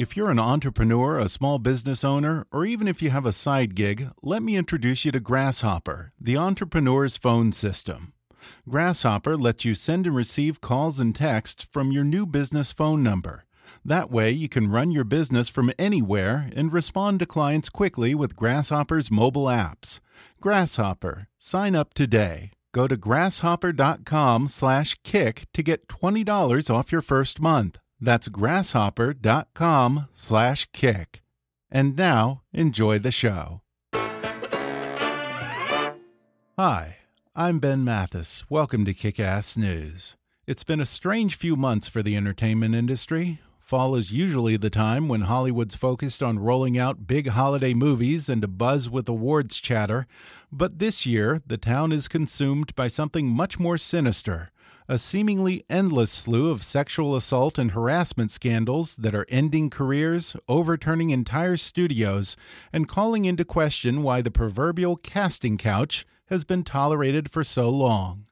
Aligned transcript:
If 0.00 0.16
you're 0.16 0.30
an 0.30 0.38
entrepreneur, 0.38 1.18
a 1.18 1.28
small 1.28 1.58
business 1.58 2.04
owner, 2.04 2.46
or 2.50 2.64
even 2.64 2.88
if 2.88 3.02
you 3.02 3.10
have 3.10 3.26
a 3.26 3.34
side 3.34 3.74
gig, 3.74 4.08
let 4.22 4.42
me 4.42 4.56
introduce 4.56 5.04
you 5.04 5.12
to 5.12 5.20
Grasshopper, 5.20 6.14
the 6.18 6.38
entrepreneur's 6.38 7.18
phone 7.18 7.52
system. 7.52 8.14
Grasshopper 8.66 9.36
lets 9.36 9.66
you 9.66 9.74
send 9.74 10.06
and 10.06 10.16
receive 10.16 10.62
calls 10.62 11.00
and 11.00 11.14
texts 11.14 11.66
from 11.70 11.92
your 11.92 12.02
new 12.02 12.24
business 12.24 12.72
phone 12.72 13.02
number. 13.02 13.44
That 13.84 14.10
way, 14.10 14.30
you 14.30 14.48
can 14.48 14.70
run 14.70 14.90
your 14.90 15.04
business 15.04 15.50
from 15.50 15.70
anywhere 15.78 16.48
and 16.56 16.72
respond 16.72 17.18
to 17.18 17.26
clients 17.26 17.68
quickly 17.68 18.14
with 18.14 18.34
Grasshopper's 18.34 19.10
mobile 19.10 19.48
apps. 19.48 20.00
Grasshopper, 20.40 21.28
sign 21.38 21.76
up 21.76 21.92
today. 21.92 22.52
Go 22.72 22.88
to 22.88 22.96
grasshopper.com/kick 22.96 25.44
to 25.52 25.62
get 25.62 25.88
$20 25.88 26.70
off 26.70 26.90
your 26.90 27.02
first 27.02 27.38
month. 27.38 27.78
That's 28.00 28.28
grasshopper.com 28.28 30.08
slash 30.14 30.68
kick. 30.72 31.22
And 31.70 31.96
now, 31.96 32.42
enjoy 32.52 32.98
the 32.98 33.12
show. 33.12 33.60
Hi, 36.58 36.96
I'm 37.36 37.58
Ben 37.58 37.84
Mathis. 37.84 38.44
Welcome 38.48 38.84
to 38.86 38.94
Kickass 38.94 39.56
News. 39.56 40.16
It's 40.46 40.64
been 40.64 40.80
a 40.80 40.86
strange 40.86 41.36
few 41.36 41.56
months 41.56 41.88
for 41.88 42.02
the 42.02 42.16
entertainment 42.16 42.74
industry. 42.74 43.40
Fall 43.60 43.94
is 43.94 44.10
usually 44.10 44.56
the 44.56 44.70
time 44.70 45.06
when 45.06 45.20
Hollywood's 45.22 45.76
focused 45.76 46.22
on 46.22 46.38
rolling 46.38 46.76
out 46.76 47.06
big 47.06 47.28
holiday 47.28 47.72
movies 47.74 48.28
and 48.28 48.42
a 48.42 48.48
buzz 48.48 48.88
with 48.90 49.08
awards 49.08 49.60
chatter. 49.60 50.06
But 50.50 50.80
this 50.80 51.06
year, 51.06 51.42
the 51.46 51.58
town 51.58 51.92
is 51.92 52.08
consumed 52.08 52.74
by 52.74 52.88
something 52.88 53.28
much 53.28 53.60
more 53.60 53.78
sinister 53.78 54.50
a 54.90 54.98
seemingly 54.98 55.64
endless 55.70 56.10
slew 56.10 56.50
of 56.50 56.64
sexual 56.64 57.14
assault 57.14 57.58
and 57.58 57.70
harassment 57.70 58.32
scandals 58.32 58.96
that 58.96 59.14
are 59.14 59.24
ending 59.28 59.70
careers, 59.70 60.34
overturning 60.48 61.10
entire 61.10 61.56
studios, 61.56 62.36
and 62.72 62.88
calling 62.88 63.24
into 63.24 63.44
question 63.44 64.02
why 64.02 64.20
the 64.20 64.32
proverbial 64.32 64.96
casting 64.96 65.56
couch 65.56 66.04
has 66.26 66.42
been 66.42 66.64
tolerated 66.64 67.30
for 67.30 67.44
so 67.44 67.70
long. 67.70 68.26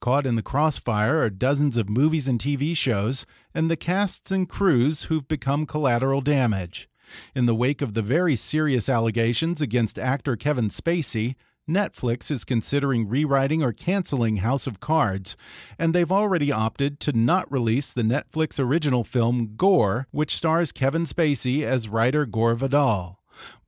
Caught 0.00 0.26
in 0.26 0.34
the 0.34 0.42
crossfire 0.42 1.22
are 1.22 1.30
dozens 1.30 1.76
of 1.76 1.88
movies 1.88 2.26
and 2.26 2.40
TV 2.40 2.76
shows, 2.76 3.24
and 3.54 3.70
the 3.70 3.76
casts 3.76 4.32
and 4.32 4.48
crews 4.48 5.04
who've 5.04 5.28
become 5.28 5.64
collateral 5.64 6.20
damage. 6.20 6.88
In 7.36 7.46
the 7.46 7.54
wake 7.54 7.80
of 7.80 7.94
the 7.94 8.02
very 8.02 8.34
serious 8.34 8.88
allegations 8.88 9.60
against 9.60 9.96
actor 9.96 10.34
Kevin 10.34 10.70
Spacey, 10.70 11.36
Netflix 11.70 12.30
is 12.30 12.44
considering 12.44 13.08
rewriting 13.08 13.62
or 13.62 13.72
canceling 13.72 14.38
House 14.38 14.66
of 14.66 14.80
Cards, 14.80 15.36
and 15.78 15.94
they've 15.94 16.10
already 16.10 16.50
opted 16.50 16.98
to 17.00 17.12
not 17.12 17.50
release 17.50 17.92
the 17.92 18.02
Netflix 18.02 18.58
original 18.58 19.04
film 19.04 19.54
Gore, 19.56 20.08
which 20.10 20.36
stars 20.36 20.72
Kevin 20.72 21.06
Spacey 21.06 21.62
as 21.62 21.88
writer 21.88 22.26
Gore 22.26 22.54
Vidal. 22.54 23.20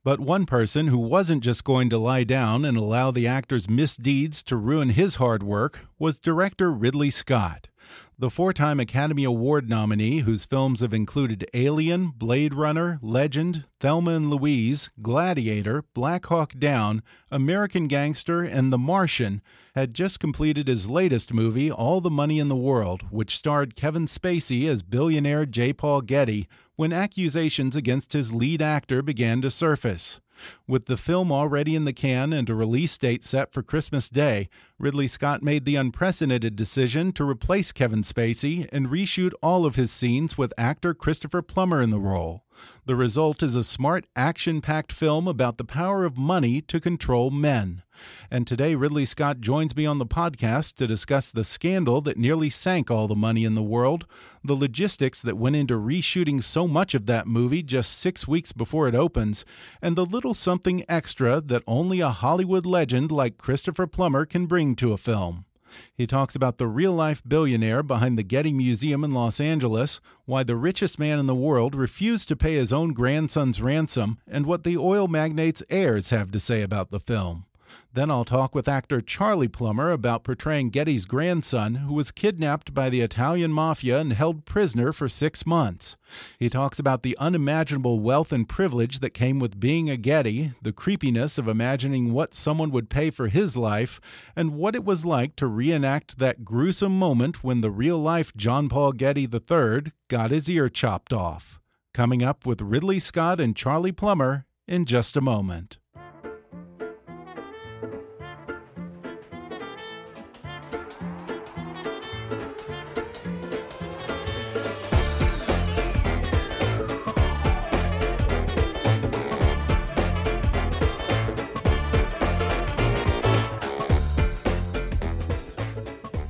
But 0.03 0.19
one 0.19 0.45
person 0.45 0.87
who 0.87 0.97
wasn't 0.97 1.43
just 1.43 1.63
going 1.63 1.89
to 1.89 1.97
lie 1.97 2.25
down 2.25 2.65
and 2.65 2.75
allow 2.75 3.09
the 3.09 3.25
actor's 3.25 3.69
misdeeds 3.69 4.43
to 4.43 4.57
ruin 4.57 4.89
his 4.89 5.15
hard 5.15 5.41
work 5.41 5.87
was 5.97 6.19
director 6.19 6.71
Ridley 6.71 7.09
Scott. 7.09 7.69
The 8.17 8.29
four 8.29 8.53
time 8.53 8.79
Academy 8.79 9.23
Award 9.23 9.67
nominee, 9.69 10.19
whose 10.19 10.45
films 10.45 10.81
have 10.81 10.93
included 10.93 11.49
Alien, 11.53 12.09
Blade 12.09 12.53
Runner, 12.53 12.99
Legend, 13.01 13.65
Thelma 13.79 14.11
and 14.11 14.29
Louise, 14.29 14.89
Gladiator, 15.01 15.83
Black 15.93 16.25
Hawk 16.27 16.53
Down, 16.57 17.03
American 17.31 17.87
Gangster, 17.87 18.41
and 18.43 18.71
The 18.71 18.77
Martian, 18.77 19.41
had 19.75 19.93
just 19.93 20.19
completed 20.19 20.67
his 20.67 20.89
latest 20.89 21.33
movie, 21.33 21.71
All 21.71 21.99
the 21.99 22.09
Money 22.09 22.39
in 22.39 22.47
the 22.47 22.55
World, 22.55 23.03
which 23.09 23.35
starred 23.35 23.75
Kevin 23.75 24.05
Spacey 24.05 24.67
as 24.67 24.83
billionaire 24.83 25.45
J. 25.45 25.73
Paul 25.73 26.01
Getty, 26.01 26.47
when 26.75 26.93
accusations 26.93 27.75
against 27.75 28.13
his 28.13 28.31
lead 28.31 28.61
actor 28.61 29.01
began 29.01 29.41
to 29.41 29.51
surface. 29.51 30.21
With 30.67 30.85
the 30.85 30.97
film 30.97 31.31
already 31.31 31.75
in 31.75 31.85
the 31.85 31.93
can 31.93 32.33
and 32.33 32.49
a 32.49 32.55
release 32.55 32.97
date 32.97 33.23
set 33.23 33.53
for 33.53 33.63
Christmas 33.63 34.09
Day, 34.09 34.49
Ridley 34.79 35.07
Scott 35.07 35.43
made 35.43 35.65
the 35.65 35.75
unprecedented 35.75 36.55
decision 36.55 37.11
to 37.13 37.27
replace 37.27 37.71
Kevin 37.71 38.03
Spacey 38.03 38.67
and 38.71 38.87
reshoot 38.87 39.33
all 39.41 39.65
of 39.65 39.75
his 39.75 39.91
scenes 39.91 40.37
with 40.37 40.53
actor 40.57 40.93
Christopher 40.93 41.41
Plummer 41.41 41.81
in 41.81 41.89
the 41.89 41.99
role. 41.99 42.43
The 42.85 42.95
result 42.95 43.41
is 43.41 43.55
a 43.55 43.63
smart, 43.63 44.05
action 44.15 44.59
packed 44.61 44.91
film 44.91 45.27
about 45.27 45.57
the 45.57 45.63
power 45.63 46.05
of 46.05 46.17
money 46.17 46.61
to 46.61 46.79
control 46.79 47.31
men. 47.31 47.83
And 48.29 48.45
today, 48.45 48.75
Ridley 48.75 49.05
Scott 49.05 49.39
joins 49.39 49.75
me 49.75 49.85
on 49.85 49.99
the 49.99 50.05
podcast 50.05 50.75
to 50.75 50.87
discuss 50.87 51.31
the 51.31 51.43
scandal 51.43 52.01
that 52.01 52.17
nearly 52.17 52.49
sank 52.49 52.91
all 52.91 53.07
the 53.07 53.15
money 53.15 53.45
in 53.45 53.55
the 53.55 53.63
world, 53.63 54.05
the 54.43 54.55
logistics 54.55 55.21
that 55.21 55.37
went 55.37 55.55
into 55.55 55.75
reshooting 55.75 56.43
so 56.43 56.67
much 56.67 56.93
of 56.93 57.05
that 57.05 57.27
movie 57.27 57.63
just 57.63 57.97
six 57.97 58.27
weeks 58.27 58.51
before 58.51 58.87
it 58.87 58.95
opens, 58.95 59.45
and 59.81 59.95
the 59.95 60.05
little 60.05 60.33
something 60.33 60.83
extra 60.89 61.39
that 61.41 61.63
only 61.67 62.01
a 62.01 62.09
Hollywood 62.09 62.65
legend 62.65 63.11
like 63.11 63.37
Christopher 63.37 63.87
Plummer 63.87 64.25
can 64.25 64.45
bring 64.45 64.75
to 64.75 64.91
a 64.91 64.97
film. 64.97 65.45
He 65.95 66.07
talks 66.07 66.35
about 66.35 66.57
the 66.57 66.67
real 66.67 66.93
life 66.93 67.21
billionaire 67.27 67.83
behind 67.83 68.17
the 68.17 68.23
Getty 68.23 68.53
Museum 68.53 69.03
in 69.03 69.11
Los 69.11 69.39
Angeles, 69.39 70.01
why 70.25 70.43
the 70.43 70.55
richest 70.55 70.99
man 70.99 71.19
in 71.19 71.25
the 71.25 71.35
world 71.35 71.75
refused 71.75 72.27
to 72.27 72.35
pay 72.35 72.55
his 72.55 72.73
own 72.73 72.93
grandson's 72.93 73.61
ransom, 73.61 74.17
and 74.27 74.45
what 74.45 74.63
the 74.63 74.77
oil 74.77 75.07
magnate's 75.07 75.63
heirs 75.69 76.09
have 76.09 76.31
to 76.31 76.39
say 76.39 76.61
about 76.61 76.91
the 76.91 76.99
film. 76.99 77.45
Then 77.93 78.09
I'll 78.09 78.25
talk 78.25 78.55
with 78.55 78.67
actor 78.67 79.01
Charlie 79.01 79.47
Plummer 79.47 79.91
about 79.91 80.23
portraying 80.23 80.69
Getty's 80.69 81.05
grandson, 81.05 81.75
who 81.75 81.93
was 81.93 82.11
kidnapped 82.11 82.73
by 82.73 82.89
the 82.89 83.01
Italian 83.01 83.51
mafia 83.51 83.99
and 83.99 84.13
held 84.13 84.45
prisoner 84.45 84.91
for 84.91 85.07
six 85.07 85.45
months. 85.45 85.95
He 86.39 86.49
talks 86.49 86.79
about 86.79 87.03
the 87.03 87.17
unimaginable 87.19 87.99
wealth 87.99 88.31
and 88.31 88.49
privilege 88.49 88.99
that 88.99 89.11
came 89.11 89.39
with 89.39 89.59
being 89.59 89.89
a 89.89 89.97
Getty, 89.97 90.53
the 90.61 90.73
creepiness 90.73 91.37
of 91.37 91.47
imagining 91.47 92.13
what 92.13 92.33
someone 92.33 92.71
would 92.71 92.89
pay 92.89 93.09
for 93.09 93.27
his 93.27 93.55
life, 93.55 94.01
and 94.35 94.55
what 94.55 94.75
it 94.75 94.83
was 94.83 95.05
like 95.05 95.35
to 95.35 95.47
reenact 95.47 96.17
that 96.17 96.43
gruesome 96.43 96.97
moment 96.97 97.43
when 97.43 97.61
the 97.61 97.71
real 97.71 97.99
life 97.99 98.35
John 98.35 98.69
Paul 98.69 98.93
Getty 98.93 99.29
III 99.31 99.91
got 100.07 100.31
his 100.31 100.49
ear 100.49 100.67
chopped 100.69 101.13
off. 101.13 101.59
Coming 101.93 102.23
up 102.23 102.45
with 102.45 102.61
Ridley 102.61 102.99
Scott 102.99 103.39
and 103.39 103.55
Charlie 103.55 103.91
Plummer 103.91 104.45
in 104.67 104.85
just 104.85 105.15
a 105.15 105.21
moment. 105.21 105.77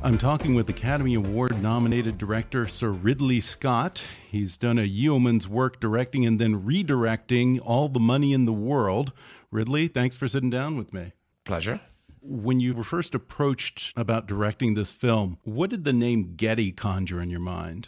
I'm 0.06 0.18
talking 0.18 0.54
with 0.54 0.70
Academy 0.70 1.16
Award 1.16 1.64
nominated 1.64 2.18
director 2.18 2.68
Sir 2.68 2.90
Ridley 2.90 3.40
Scott. 3.40 4.04
He's 4.30 4.58
done 4.58 4.78
a 4.78 4.84
yeoman's 4.84 5.48
work 5.48 5.80
directing 5.80 6.26
and 6.26 6.40
then 6.40 6.64
redirecting 6.64 7.62
All 7.64 7.88
the 7.88 8.02
Money 8.02 8.34
in 8.34 8.44
the 8.44 8.52
World. 8.52 9.14
Ridley, 9.50 9.88
thanks 9.88 10.18
for 10.18 10.28
sitting 10.28 10.50
down 10.50 10.76
with 10.76 10.94
me. 10.94 11.14
Pleasure. 11.46 11.80
When 12.22 12.60
you 12.60 12.74
were 12.74 12.84
first 12.84 13.16
approached 13.16 13.94
about 13.96 14.28
directing 14.28 14.74
this 14.74 14.92
film, 14.92 15.38
what 15.46 15.70
did 15.70 15.86
the 15.86 15.94
name 15.94 16.34
Getty 16.36 16.74
conjure 16.74 17.22
in 17.22 17.30
your 17.30 17.40
mind? 17.40 17.88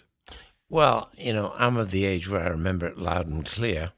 Well, 0.70 1.10
you 1.18 1.34
know, 1.34 1.52
I'm 1.58 1.76
of 1.76 1.92
the 1.92 2.06
age 2.06 2.30
where 2.30 2.44
I 2.44 2.48
remember 2.48 2.86
it 2.88 2.98
loud 2.98 3.28
and 3.28 3.46
clear 3.46 3.92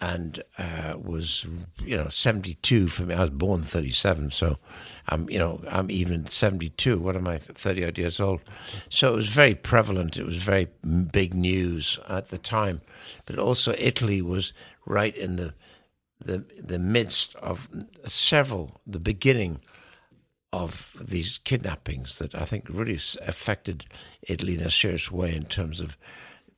and 0.00 0.42
uh, 0.58 0.94
was 0.96 1.46
you 1.84 1.96
know 1.96 2.08
72 2.08 2.88
for 2.88 3.04
me. 3.04 3.14
I 3.14 3.20
was 3.20 3.30
born 3.30 3.62
37, 3.62 4.30
so 4.30 4.58
I'm 5.08 5.28
you 5.28 5.38
know 5.38 5.62
I'm 5.68 5.90
even 5.90 6.26
72. 6.26 6.98
What 6.98 7.16
am 7.16 7.28
I? 7.28 7.38
30 7.38 7.84
odd 7.84 7.98
years 7.98 8.20
old. 8.20 8.40
So 8.88 9.12
it 9.12 9.16
was 9.16 9.28
very 9.28 9.54
prevalent. 9.54 10.16
It 10.16 10.24
was 10.24 10.36
very 10.36 10.68
big 11.12 11.34
news 11.34 11.98
at 12.08 12.28
the 12.28 12.38
time, 12.38 12.80
but 13.26 13.38
also 13.38 13.74
Italy 13.78 14.22
was 14.22 14.52
right 14.86 15.16
in 15.16 15.36
the 15.36 15.54
the 16.18 16.44
the 16.62 16.78
midst 16.78 17.34
of 17.36 17.68
several 18.06 18.80
the 18.86 19.00
beginning 19.00 19.60
of 20.52 20.92
these 21.00 21.38
kidnappings 21.38 22.18
that 22.18 22.34
I 22.34 22.44
think 22.44 22.66
really 22.68 22.98
affected 23.26 23.84
Italy 24.22 24.54
in 24.54 24.62
a 24.62 24.70
serious 24.70 25.10
way 25.10 25.34
in 25.34 25.44
terms 25.44 25.80
of 25.80 25.96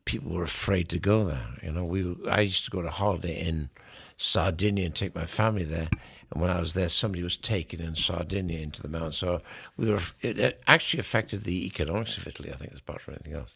people 0.05 0.33
were 0.33 0.45
afraid 0.45 0.89
to 0.91 0.99
go 0.99 1.25
there. 1.25 1.47
You 1.63 1.73
know, 1.73 1.85
we 1.85 2.17
I 2.29 2.41
used 2.41 2.65
to 2.65 2.71
go 2.71 2.83
to 2.83 2.91
holiday 2.91 3.41
in 3.41 3.71
Sardinia 4.17 4.87
and 4.87 4.95
take 4.95 5.15
my 5.15 5.27
family 5.27 5.65
there. 5.65 5.89
And 6.31 6.41
when 6.41 6.51
I 6.51 6.61
was 6.61 6.75
there, 6.75 6.89
somebody 6.89 7.23
was 7.23 7.37
taken 7.37 7.81
in 7.81 7.95
Sardinia 7.95 8.61
into 8.61 8.83
the 8.83 8.89
mountains. 8.89 9.19
So 9.19 9.43
we 9.77 9.91
were. 9.91 10.01
It, 10.21 10.39
it 10.39 10.63
actually 10.67 11.01
affected 11.01 11.45
the 11.45 11.67
economics 11.67 12.17
of 12.17 12.27
Italy. 12.27 12.51
I 12.51 12.57
think, 12.57 12.73
as 12.73 12.81
part 12.81 13.03
from 13.03 13.15
anything 13.15 13.35
else. 13.35 13.55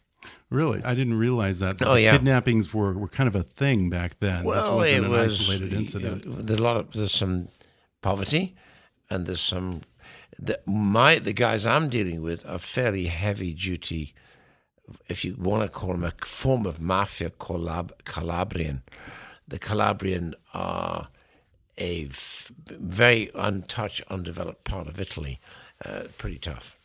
Really, 0.49 0.83
I 0.83 0.93
didn't 0.93 1.17
realize 1.17 1.59
that. 1.59 1.77
Oh, 1.81 1.95
yeah. 1.95 2.11
kidnappings 2.11 2.73
were, 2.73 2.93
were 2.93 3.07
kind 3.07 3.27
of 3.27 3.35
a 3.35 3.43
thing 3.43 3.89
back 3.89 4.19
then. 4.19 4.43
Well, 4.43 4.55
this 4.55 4.69
wasn't 4.69 4.97
it 4.97 5.05
an 5.05 5.11
was 5.11 5.41
isolated 5.41 5.73
incident. 5.73 6.47
There's 6.47 6.59
a 6.59 6.63
lot 6.63 6.77
of 6.77 6.91
there's 6.91 7.11
some 7.11 7.49
poverty, 8.01 8.55
and 9.09 9.25
there's 9.25 9.41
some. 9.41 9.81
The, 10.39 10.59
my 10.65 11.19
the 11.19 11.33
guys 11.33 11.65
I'm 11.65 11.89
dealing 11.89 12.21
with 12.21 12.45
are 12.45 12.59
fairly 12.59 13.07
heavy 13.07 13.53
duty, 13.53 14.13
if 15.07 15.23
you 15.25 15.35
want 15.37 15.63
to 15.63 15.69
call 15.69 15.89
them 15.91 16.03
a 16.03 16.13
form 16.25 16.65
of 16.65 16.79
mafia 16.79 17.29
Calab- 17.31 18.03
Calabrian. 18.05 18.83
The 19.47 19.59
Calabrian 19.59 20.35
are 20.53 21.07
a 21.77 22.05
f- 22.05 22.51
very 22.67 23.29
untouched, 23.35 24.01
undeveloped 24.09 24.63
part 24.63 24.87
of 24.87 24.99
Italy. 24.99 25.39
Uh, 25.83 26.03
pretty 26.17 26.37
tough. 26.39 26.77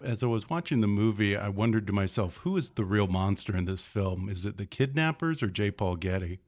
As 0.00 0.22
I 0.22 0.26
was 0.26 0.48
watching 0.48 0.80
the 0.80 0.86
movie, 0.86 1.36
I 1.36 1.48
wondered 1.48 1.86
to 1.88 1.92
myself, 1.92 2.38
who 2.38 2.56
is 2.56 2.70
the 2.70 2.84
real 2.84 3.08
monster 3.08 3.56
in 3.56 3.64
this 3.64 3.82
film? 3.82 4.28
Is 4.28 4.46
it 4.46 4.56
the 4.56 4.66
kidnappers 4.66 5.42
or 5.42 5.48
J. 5.48 5.70
Paul 5.72 5.96
Getty? 5.96 6.38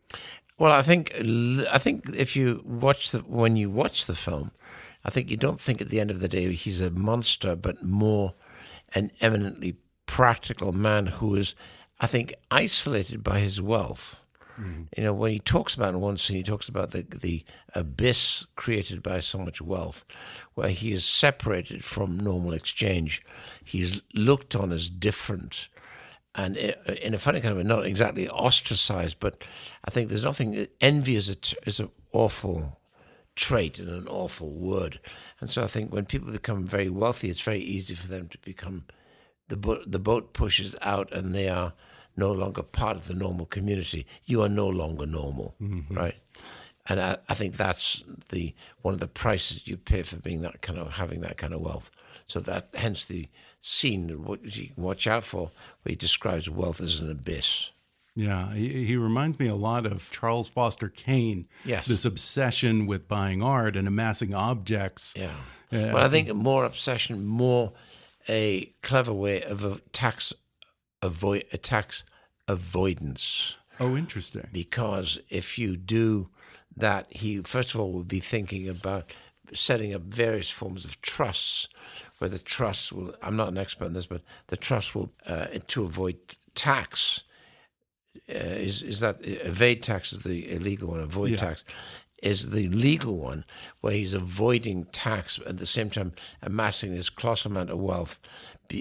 Well, 0.58 0.72
I 0.72 0.82
think 0.82 1.12
I 1.16 1.78
think 1.78 2.08
if 2.16 2.34
you 2.36 2.62
watch 2.64 3.10
the 3.10 3.18
when 3.20 3.56
you 3.56 3.70
watch 3.70 4.06
the 4.06 4.14
film, 4.14 4.52
I 5.04 5.10
think 5.10 5.30
you 5.30 5.36
don't 5.36 5.60
think 5.60 5.80
at 5.80 5.88
the 5.88 6.00
end 6.00 6.10
of 6.10 6.20
the 6.20 6.28
day 6.28 6.52
he's 6.52 6.80
a 6.80 6.90
monster, 6.90 7.54
but 7.54 7.82
more 7.82 8.34
an 8.94 9.10
eminently 9.20 9.76
practical 10.08 10.72
man 10.72 11.06
who 11.06 11.36
is, 11.36 11.54
I 12.00 12.08
think, 12.08 12.34
isolated 12.50 13.22
by 13.22 13.38
his 13.38 13.62
wealth. 13.62 14.24
Mm-hmm. 14.58 14.82
You 14.96 15.04
know, 15.04 15.12
when 15.12 15.30
he 15.30 15.38
talks 15.38 15.74
about 15.74 15.90
in 15.90 16.00
one 16.00 16.16
scene, 16.16 16.38
he 16.38 16.42
talks 16.42 16.68
about 16.68 16.90
the 16.90 17.02
the 17.02 17.44
abyss 17.74 18.44
created 18.56 19.02
by 19.04 19.20
so 19.20 19.38
much 19.38 19.62
wealth, 19.62 20.04
where 20.54 20.70
he 20.70 20.92
is 20.92 21.04
separated 21.04 21.84
from 21.84 22.18
normal 22.18 22.52
exchange. 22.52 23.22
He's 23.62 24.02
looked 24.14 24.56
on 24.56 24.72
as 24.72 24.90
different, 24.90 25.68
and 26.34 26.56
in 26.56 27.14
a 27.14 27.18
funny 27.18 27.40
kind 27.40 27.52
of 27.52 27.58
way, 27.58 27.62
not 27.62 27.86
exactly 27.86 28.28
ostracized, 28.28 29.20
but 29.20 29.44
I 29.84 29.90
think 29.90 30.08
there's 30.08 30.24
nothing. 30.24 30.66
Envy 30.80 31.14
is 31.14 31.30
a 31.30 31.36
is 31.68 31.78
an 31.78 31.90
awful 32.12 32.80
trait 33.36 33.78
and 33.78 33.88
an 33.88 34.08
awful 34.08 34.50
word, 34.50 34.98
and 35.38 35.48
so 35.48 35.62
I 35.62 35.68
think 35.68 35.92
when 35.92 36.06
people 36.06 36.32
become 36.32 36.66
very 36.66 36.88
wealthy, 36.88 37.28
it's 37.28 37.42
very 37.42 37.60
easy 37.60 37.94
for 37.94 38.08
them 38.08 38.26
to 38.28 38.38
become 38.38 38.86
the 39.48 39.56
boat. 39.56 39.90
The 39.90 39.98
boat 39.98 40.32
pushes 40.32 40.76
out, 40.80 41.12
and 41.12 41.34
they 41.34 41.48
are 41.48 41.72
no 42.16 42.32
longer 42.32 42.62
part 42.62 42.96
of 42.96 43.06
the 43.06 43.14
normal 43.14 43.46
community. 43.46 44.06
You 44.24 44.42
are 44.42 44.48
no 44.48 44.68
longer 44.68 45.06
normal, 45.06 45.54
mm-hmm. 45.60 45.94
right? 45.94 46.16
And 46.86 47.00
I, 47.00 47.18
I 47.28 47.34
think 47.34 47.56
that's 47.56 48.02
the 48.30 48.54
one 48.82 48.94
of 48.94 49.00
the 49.00 49.08
prices 49.08 49.66
you 49.66 49.76
pay 49.76 50.02
for 50.02 50.16
being 50.16 50.42
that 50.42 50.62
kind 50.62 50.78
of 50.78 50.94
having 50.94 51.20
that 51.20 51.36
kind 51.36 51.52
of 51.52 51.60
wealth. 51.60 51.90
So 52.26 52.40
that 52.40 52.70
hence 52.74 53.06
the 53.06 53.28
scene 53.60 54.06
that 54.08 54.20
what 54.20 54.56
you 54.56 54.68
can 54.68 54.82
watch 54.82 55.06
out 55.06 55.24
for, 55.24 55.50
where 55.82 55.90
he 55.90 55.96
describes 55.96 56.48
wealth 56.48 56.80
as 56.80 57.00
an 57.00 57.10
abyss. 57.10 57.70
Yeah, 58.14 58.52
he, 58.52 58.84
he 58.84 58.96
reminds 58.96 59.38
me 59.38 59.46
a 59.46 59.54
lot 59.54 59.86
of 59.86 60.10
Charles 60.10 60.48
Foster 60.48 60.88
Kane. 60.88 61.46
Yes. 61.64 61.86
This 61.86 62.04
obsession 62.04 62.86
with 62.86 63.06
buying 63.06 63.44
art 63.44 63.76
and 63.76 63.86
amassing 63.86 64.34
objects. 64.34 65.14
Yeah. 65.16 65.26
Uh, 65.72 65.76
yeah. 65.76 65.92
But 65.92 66.02
I 66.02 66.08
think 66.08 66.34
more 66.34 66.64
obsession, 66.64 67.24
more 67.26 67.72
a 68.28 68.74
clever 68.82 69.12
way 69.12 69.42
of 69.42 69.64
a 69.64 69.78
tax 69.92 70.32
avoid 71.02 71.44
a 71.52 71.58
tax 71.58 72.04
avoidance. 72.46 73.56
Oh, 73.80 73.96
interesting. 73.96 74.48
Because 74.52 75.18
if 75.28 75.58
you 75.58 75.76
do 75.76 76.28
that, 76.76 77.06
he 77.10 77.38
first 77.42 77.74
of 77.74 77.80
all 77.80 77.92
would 77.92 78.08
be 78.08 78.20
thinking 78.20 78.68
about 78.68 79.12
setting 79.54 79.94
up 79.94 80.02
various 80.02 80.50
forms 80.50 80.84
of 80.84 81.00
trusts, 81.00 81.68
where 82.18 82.28
the 82.28 82.38
trusts 82.38 82.92
will. 82.92 83.14
I'm 83.22 83.36
not 83.36 83.48
an 83.48 83.58
expert 83.58 83.86
in 83.86 83.92
this, 83.92 84.06
but 84.06 84.22
the 84.48 84.56
trust 84.56 84.94
will 84.94 85.12
uh, 85.26 85.46
to 85.68 85.84
avoid 85.84 86.16
tax. 86.54 87.22
Uh, 88.28 88.34
is 88.34 88.82
is 88.82 89.00
that 89.00 89.16
evade 89.24 89.82
tax 89.82 90.12
is 90.12 90.22
the 90.24 90.50
illegal 90.50 90.88
one? 90.90 91.00
Avoid 91.00 91.30
Yeah. 91.30 91.36
tax 91.36 91.64
is 92.22 92.50
the 92.50 92.68
legal 92.68 93.16
one, 93.16 93.44
where 93.80 93.92
he's 93.92 94.14
avoiding 94.14 94.84
tax 94.86 95.38
at 95.46 95.58
the 95.58 95.66
same 95.66 95.90
time 95.90 96.12
amassing 96.42 96.94
this 96.94 97.10
colossal 97.10 97.50
amount 97.50 97.70
of 97.70 97.78
wealth 97.78 98.18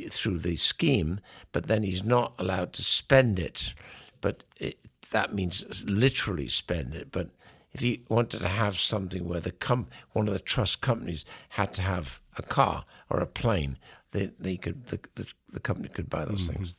through 0.09 0.39
the 0.39 0.55
scheme, 0.55 1.19
but 1.51 1.67
then 1.67 1.83
he's 1.83 2.03
not 2.03 2.33
allowed 2.39 2.73
to 2.73 2.83
spend 2.83 3.39
it. 3.39 3.73
But 4.21 4.43
it, 4.59 4.79
that 5.11 5.33
means 5.33 5.85
literally 5.87 6.47
spend 6.47 6.93
it. 6.93 7.11
But 7.11 7.29
if 7.71 7.81
he 7.81 8.03
wanted 8.09 8.39
to 8.39 8.47
have 8.47 8.79
something 8.79 9.27
where 9.27 9.39
the 9.39 9.51
com- 9.51 9.87
one 10.11 10.27
of 10.27 10.33
the 10.33 10.39
trust 10.39 10.81
companies 10.81 11.25
had 11.49 11.73
to 11.75 11.81
have 11.81 12.19
a 12.37 12.41
car 12.41 12.85
or 13.09 13.19
a 13.19 13.27
plane, 13.27 13.77
they, 14.11 14.31
they 14.39 14.57
could 14.57 14.87
the, 14.87 14.99
the, 15.15 15.27
the 15.51 15.59
company 15.59 15.89
could 15.89 16.09
buy 16.09 16.25
those 16.25 16.49
things. 16.49 16.73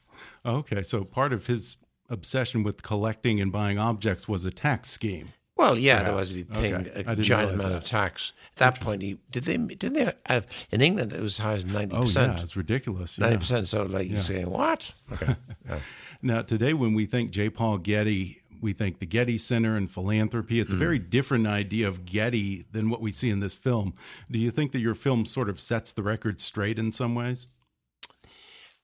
Mm-hmm. 0.45 0.51
Okay, 0.51 0.83
so 0.83 1.05
part 1.05 1.33
of 1.33 1.47
his 1.47 1.77
obsession 2.11 2.63
with 2.63 2.83
collecting 2.83 3.41
and 3.41 3.53
buying 3.53 3.79
objects 3.79 4.27
was 4.27 4.45
a 4.45 4.51
tax 4.51 4.91
scheme. 4.91 5.29
Well, 5.59 5.77
yeah, 5.77 5.99
Perhaps. 5.99 6.09
otherwise 6.09 6.29
he'd 6.35 6.49
be 6.49 6.55
paying 6.55 6.75
Okay. 6.75 7.05
A 7.05 7.17
giant 7.17 7.55
amount 7.55 7.75
of 7.75 7.85
tax. 7.85 8.33
At 8.53 8.57
that 8.59 8.81
point, 8.81 9.03
he 9.03 9.19
did 9.33 9.43
they 9.43 9.57
didn't 9.57 9.95
they 9.95 10.13
have 10.27 10.47
in 10.71 10.81
England 10.81 11.13
it 11.13 11.21
was 11.21 11.39
as 11.41 11.45
high 11.45 11.55
as 11.55 11.67
ninety 11.67 11.97
Oh, 11.97 12.03
percent. 12.03 12.33
Oh 12.33 12.37
yeah, 12.37 12.43
it's 12.43 12.57
ridiculous. 12.57 13.19
yeah. 13.19 13.25
Ninety 13.25 13.39
percent. 13.39 13.67
So 13.67 13.83
like 13.83 14.09
you're 14.09 14.19
saying, 14.19 14.49
what? 14.49 14.93
Okay. 15.13 15.35
Yeah. 15.69 15.81
Now, 16.23 16.43
today, 16.43 16.73
when 16.73 16.95
we 16.95 17.05
think 17.05 17.31
J. 17.31 17.51
Paul 17.51 17.79
Getty, 17.79 18.41
we 18.61 18.73
think 18.73 18.99
the 18.99 19.07
Getty 19.07 19.39
Center 19.39 19.77
and 19.77 19.91
philanthropy. 19.91 20.61
It's 20.61 20.73
a 20.73 20.77
mm. 20.77 20.79
very 20.79 20.99
different 20.99 21.47
idea 21.47 21.87
of 21.87 22.05
Getty 22.05 22.65
than 22.73 22.89
what 22.91 23.01
we 23.01 23.13
see 23.13 23.31
in 23.31 23.41
this 23.41 23.55
film. 23.55 23.95
Do 24.31 24.39
you 24.39 24.51
think 24.51 24.73
that 24.73 24.81
your 24.81 24.95
film 24.95 25.27
sort 25.27 25.49
of 25.49 25.61
sets 25.61 25.93
the 25.93 26.03
record 26.03 26.41
straight 26.41 26.79
in 26.79 26.91
some 26.91 27.15
ways? 27.15 27.49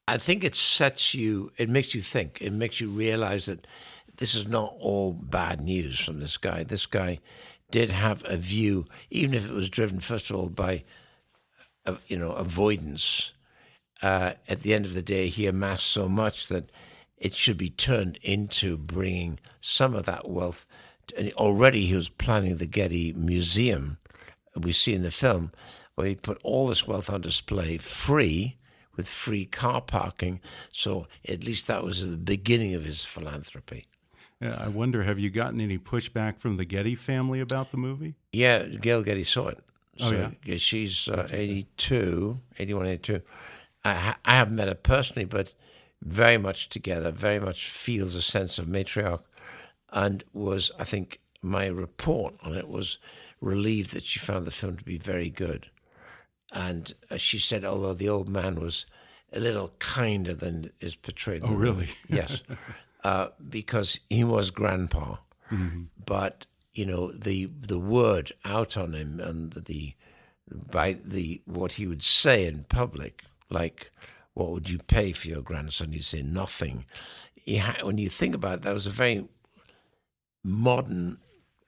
I 0.06 0.18
think 0.18 0.44
it 0.44 0.54
sets 0.54 1.14
you. 1.14 1.50
It 1.56 1.70
makes 1.70 1.94
you 1.94 2.02
think. 2.02 2.38
It 2.40 2.52
makes 2.52 2.80
you 2.80 2.88
realize 2.88 3.46
that 3.46 3.66
this 4.16 4.34
is 4.34 4.46
not 4.46 4.74
all 4.78 5.12
bad 5.12 5.60
news 5.60 5.98
from 5.98 6.20
this 6.20 6.36
guy. 6.36 6.62
This 6.62 6.86
guy 6.86 7.20
did 7.70 7.90
have 7.90 8.22
a 8.26 8.36
view, 8.36 8.86
even 9.10 9.34
if 9.34 9.48
it 9.48 9.54
was 9.54 9.70
driven 9.70 10.00
first 10.00 10.30
of 10.30 10.36
all 10.36 10.48
by, 10.48 10.84
uh, 11.86 11.96
you 12.06 12.16
know, 12.16 12.32
avoidance. 12.32 13.32
Uh, 14.02 14.32
at 14.48 14.60
the 14.60 14.74
end 14.74 14.84
of 14.84 14.94
the 14.94 15.02
day, 15.02 15.28
he 15.28 15.46
amassed 15.46 15.86
so 15.86 16.08
much 16.08 16.48
that 16.48 16.70
it 17.16 17.34
should 17.34 17.56
be 17.56 17.70
turned 17.70 18.18
into 18.22 18.76
bringing 18.76 19.38
some 19.60 19.94
of 19.94 20.04
that 20.04 20.28
wealth. 20.28 20.66
And 21.16 21.32
already, 21.32 21.86
he 21.86 21.94
was 21.94 22.08
planning 22.08 22.56
the 22.56 22.66
Getty 22.66 23.12
Museum. 23.14 23.98
We 24.56 24.72
see 24.72 24.94
in 24.94 25.02
the 25.02 25.10
film 25.10 25.52
where 25.94 26.06
he 26.06 26.14
put 26.14 26.40
all 26.42 26.68
this 26.68 26.86
wealth 26.86 27.10
on 27.10 27.20
display 27.22 27.78
free 27.78 28.56
with 28.96 29.08
free 29.08 29.44
car 29.44 29.80
parking. 29.80 30.40
So 30.70 31.06
at 31.28 31.44
least 31.44 31.66
that 31.66 31.82
was 31.82 32.08
the 32.08 32.16
beginning 32.16 32.74
of 32.74 32.84
his 32.84 33.04
philanthropy. 33.04 33.86
Yeah, 34.40 34.56
I 34.58 34.68
wonder, 34.68 35.04
have 35.04 35.18
you 35.18 35.30
gotten 35.30 35.60
any 35.60 35.78
pushback 35.78 36.38
from 36.38 36.56
the 36.56 36.64
Getty 36.64 36.94
family 36.94 37.40
about 37.40 37.70
the 37.70 37.76
movie? 37.76 38.14
Yeah, 38.32 38.64
Gail 38.64 39.02
Getty 39.02 39.22
saw 39.22 39.48
it. 39.48 39.58
Oh, 40.02 40.10
yeah? 40.44 40.56
she's 40.56 41.08
uh, 41.08 41.28
82, 41.30 42.40
81, 42.58 42.86
82. 42.86 43.22
I, 43.84 43.94
ha- 43.94 44.18
I 44.24 44.32
haven't 44.32 44.56
met 44.56 44.68
her 44.68 44.74
personally, 44.74 45.24
but 45.24 45.54
very 46.02 46.36
much 46.36 46.68
together, 46.68 47.10
very 47.10 47.38
much 47.38 47.68
feels 47.70 48.14
a 48.14 48.22
sense 48.22 48.58
of 48.58 48.66
matriarch, 48.66 49.22
and 49.92 50.24
was, 50.32 50.72
I 50.78 50.84
think, 50.84 51.20
my 51.40 51.66
report 51.66 52.34
on 52.42 52.54
it 52.54 52.68
was 52.68 52.98
relieved 53.40 53.92
that 53.92 54.02
she 54.02 54.18
found 54.18 54.46
the 54.46 54.50
film 54.50 54.76
to 54.76 54.84
be 54.84 54.98
very 54.98 55.30
good. 55.30 55.70
And 56.52 56.92
uh, 57.10 57.16
she 57.16 57.38
said, 57.38 57.64
although 57.64 57.94
the 57.94 58.08
old 58.08 58.28
man 58.28 58.56
was 58.56 58.86
a 59.32 59.40
little 59.40 59.72
kinder 59.78 60.34
than 60.34 60.70
is 60.80 60.94
portrayed. 60.94 61.42
Oh, 61.44 61.52
really? 61.54 61.88
yes, 62.08 62.42
uh, 63.04 63.28
because 63.48 64.00
he 64.10 64.24
was 64.24 64.50
grandpa, 64.50 65.16
but 66.04 66.46
you 66.74 66.84
know 66.86 67.12
the 67.12 67.46
the 67.46 67.78
word 67.78 68.32
out 68.44 68.76
on 68.76 68.92
him 68.94 69.20
and 69.20 69.52
the 69.52 69.94
by 70.50 70.94
the 70.94 71.40
what 71.44 71.74
he 71.74 71.86
would 71.86 72.02
say 72.02 72.44
in 72.46 72.64
public, 72.64 73.24
like 73.50 73.90
"What 74.32 74.50
would 74.50 74.68
you 74.68 74.78
pay 74.78 75.12
for 75.12 75.28
your 75.28 75.42
grandson?" 75.42 75.92
He'd 75.92 76.04
say 76.04 76.22
nothing. 76.22 76.86
He 77.34 77.58
ha- 77.58 77.84
when 77.86 77.98
you 77.98 78.08
think 78.08 78.34
about 78.34 78.54
it, 78.58 78.62
that 78.62 78.74
was 78.74 78.86
a 78.86 78.90
very 78.90 79.28
modern 80.42 81.18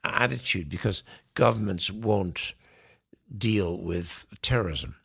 attitude 0.03 0.69
because 0.69 1.03
governments 1.33 1.91
won't 1.91 2.53
deal 3.37 3.77
with 3.77 4.25
terrorism. 4.41 4.95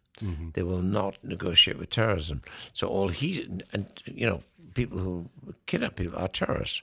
They 0.55 0.63
will 0.63 0.83
not 0.83 1.17
negotiate 1.25 1.79
with 1.79 1.91
terrorism. 1.91 2.43
So 2.73 2.87
all 2.87 3.09
he 3.09 3.43
and 3.73 3.87
you 4.05 4.27
know 4.27 4.43
people 4.75 4.99
who 4.99 5.31
kidnap 5.67 5.97
people 5.97 6.19
are 6.19 6.29
terrorists, 6.29 6.83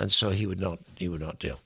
and 0.00 0.10
so 0.12 0.30
he 0.30 0.46
would 0.46 0.60
not 0.60 0.78
he 0.96 1.08
would 1.08 1.20
not 1.20 1.38
deal. 1.38 1.60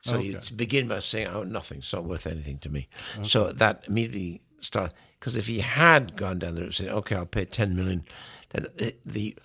So 0.00 0.16
Okay. 0.16 0.24
you 0.26 0.38
begin 0.56 0.88
by 0.88 0.98
saying, 0.98 1.28
"Oh, 1.28 1.44
nothing. 1.44 1.78
It's 1.78 1.92
not 1.92 2.04
worth 2.04 2.26
anything 2.26 2.58
to 2.58 2.68
me." 2.68 2.88
So 3.22 3.52
that 3.52 3.84
immediately 3.88 4.40
start 4.60 4.92
Because 5.18 5.36
if 5.38 5.46
he 5.46 5.60
had 5.60 6.16
gone 6.16 6.38
down 6.38 6.54
there 6.54 6.64
and 6.64 6.74
said, 6.74 6.88
"Okay, 6.88 7.16
I'll 7.16 7.24
pay 7.26 7.46
ten 7.46 7.74
million, 7.74 8.04
then 8.50 8.66
the 8.76 8.94
the, 9.06 9.36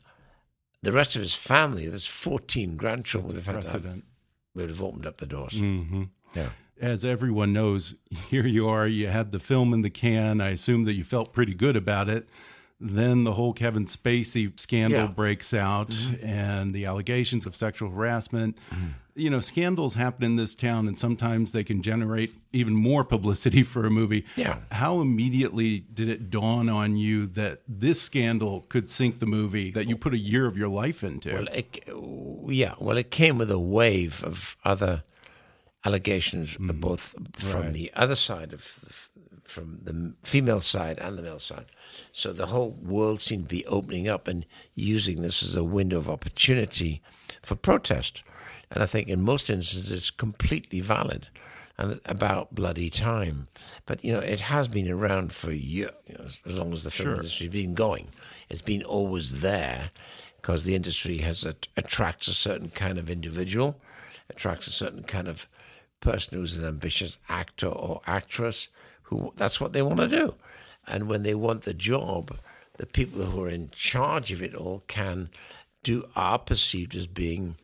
the 0.82 0.92
rest 0.92 1.16
of 1.16 1.22
his 1.22 1.36
family, 1.36 1.88
there's 1.88 2.06
fourteen 2.06 2.76
grandchildren, 2.76 3.28
would 3.28 3.36
have, 3.38 3.46
had 3.46 3.64
Precedent. 3.64 4.04
would 4.56 4.70
have 4.70 4.84
opened 4.84 5.06
up 5.06 5.18
the 5.18 5.26
doors. 5.26 5.58
hmm 5.60 6.04
Yeah. 6.36 6.50
As 6.82 7.04
everyone 7.06 7.52
knows, 7.54 7.96
here 8.30 8.46
you 8.48 8.68
are. 8.68 8.88
You 8.88 9.08
had 9.08 9.32
the 9.32 9.40
film 9.40 9.74
in 9.74 9.82
the 9.82 9.90
can. 9.90 10.42
I 10.42 10.50
assume 10.50 10.84
that 10.86 10.94
you 10.94 11.04
felt 11.06 11.32
pretty 11.34 11.54
good 11.54 11.76
about 11.78 12.10
it. 12.10 12.28
Then 12.82 13.26
the 13.26 13.34
whole 13.34 13.52
Kevin 13.54 13.86
Spacey 13.86 14.58
scandal 14.58 15.00
Yeah. 15.02 15.08
Breaks 15.08 15.54
out 15.54 15.94
and 16.22 16.74
the 16.74 16.86
allegations 16.86 17.46
of 17.46 17.56
sexual 17.56 17.90
harassment. 17.92 18.58
You 19.16 19.30
know, 19.30 19.42
scandals 19.42 19.96
happen 19.96 20.24
in 20.24 20.36
this 20.38 20.56
town, 20.56 20.88
and 20.88 20.98
sometimes 20.98 21.52
they 21.52 21.66
can 21.66 21.82
generate 21.82 22.32
even 22.54 22.74
more 22.74 23.04
publicity 23.04 23.64
for 23.74 23.86
a 23.86 23.90
movie. 23.90 24.26
Yeah. 24.38 24.60
How 24.72 25.02
immediately 25.02 25.82
did 25.94 26.08
it 26.08 26.30
dawn 26.30 26.70
on 26.70 26.96
you 26.96 27.26
that 27.26 27.60
this 27.68 28.02
scandal 28.02 28.62
could 28.70 28.90
sink 28.90 29.20
the 29.20 29.26
movie 29.26 29.72
that 29.72 29.90
you 29.90 29.98
put 29.98 30.14
a 30.14 30.18
year 30.18 30.46
of 30.46 30.56
your 30.58 30.70
life 30.70 31.04
into? 31.04 31.34
Well, 31.34 31.48
it, 31.52 31.84
yeah. 32.48 32.76
Well, 32.80 32.96
it 32.98 33.12
came 33.12 33.38
with 33.38 33.52
a 33.52 33.60
wave 33.60 34.24
of 34.24 34.56
other 34.64 35.04
allegations, 35.86 36.56
uh, 36.56 36.72
both 36.74 37.16
from 37.34 37.62
Right. 37.64 37.74
the 37.74 37.92
other 37.96 38.16
side 38.16 38.54
of, 38.54 38.64
from 39.44 39.80
the 39.84 40.14
female 40.24 40.62
side 40.62 40.98
and 41.00 41.18
the 41.18 41.22
male 41.22 41.40
side. 41.40 41.66
So 42.12 42.32
the 42.34 42.48
whole 42.48 42.72
world 42.82 43.22
seemed 43.22 43.50
to 43.50 43.56
be 43.56 43.66
opening 43.66 44.08
up 44.08 44.28
and 44.28 44.46
using 44.76 45.22
this 45.22 45.44
as 45.44 45.56
a 45.56 45.64
window 45.64 45.98
of 45.98 46.10
opportunity 46.10 47.02
for 47.42 47.56
protest. 47.56 48.24
And 48.72 48.84
I 48.84 48.86
think 48.86 49.08
in 49.08 49.22
most 49.22 49.50
instances 49.50 49.92
it's 49.92 50.12
completely 50.12 50.80
valid 50.80 51.28
and 51.78 52.00
about 52.06 52.54
bloody 52.54 52.90
time. 52.90 53.48
But 53.86 54.04
you 54.04 54.12
know, 54.12 54.20
it 54.20 54.42
has 54.42 54.68
been 54.68 54.90
around 54.90 55.34
for 55.34 55.52
years, 55.52 55.92
you 56.08 56.16
know, 56.18 56.26
as 56.26 56.42
long 56.46 56.74
as 56.74 56.84
the 56.84 56.92
film 56.92 57.08
Sure. 57.08 57.16
industry's 57.16 57.52
been 57.52 57.74
going. 57.74 58.10
It's 58.50 58.62
been 58.62 58.84
always 58.84 59.42
there 59.42 59.90
because 60.42 60.64
the 60.64 60.76
industry 60.76 61.20
has 61.20 61.46
a, 61.46 61.56
attracts 61.78 62.28
a 62.28 62.34
certain 62.34 62.70
kind 62.70 62.98
of 62.98 63.10
individual, 63.10 63.80
attracts 64.30 64.68
a 64.68 64.72
certain 64.72 65.04
kind 65.04 65.28
of 65.28 65.48
person 66.02 66.38
who's 66.38 66.56
an 66.58 66.66
ambitious 66.66 67.18
actor 67.28 67.68
or 67.68 68.02
actress 68.08 68.68
who 69.04 69.34
that's 69.36 69.60
what 69.60 69.74
they 69.74 69.82
want 69.82 70.00
to 70.00 70.08
do. 70.08 70.36
And 70.88 71.08
when 71.08 71.24
they 71.24 71.36
want 71.36 71.64
the 71.64 71.74
job, 71.74 72.38
the 72.78 72.86
people 72.86 73.26
who 73.26 73.44
are 73.44 73.50
in 73.50 73.70
charge 73.72 74.32
of 74.32 74.42
it 74.42 74.56
all 74.56 74.84
can 74.88 75.30
do 75.84 76.06
are 76.16 76.40
perceived 76.40 76.96
as 76.96 77.08
being, 77.08 77.58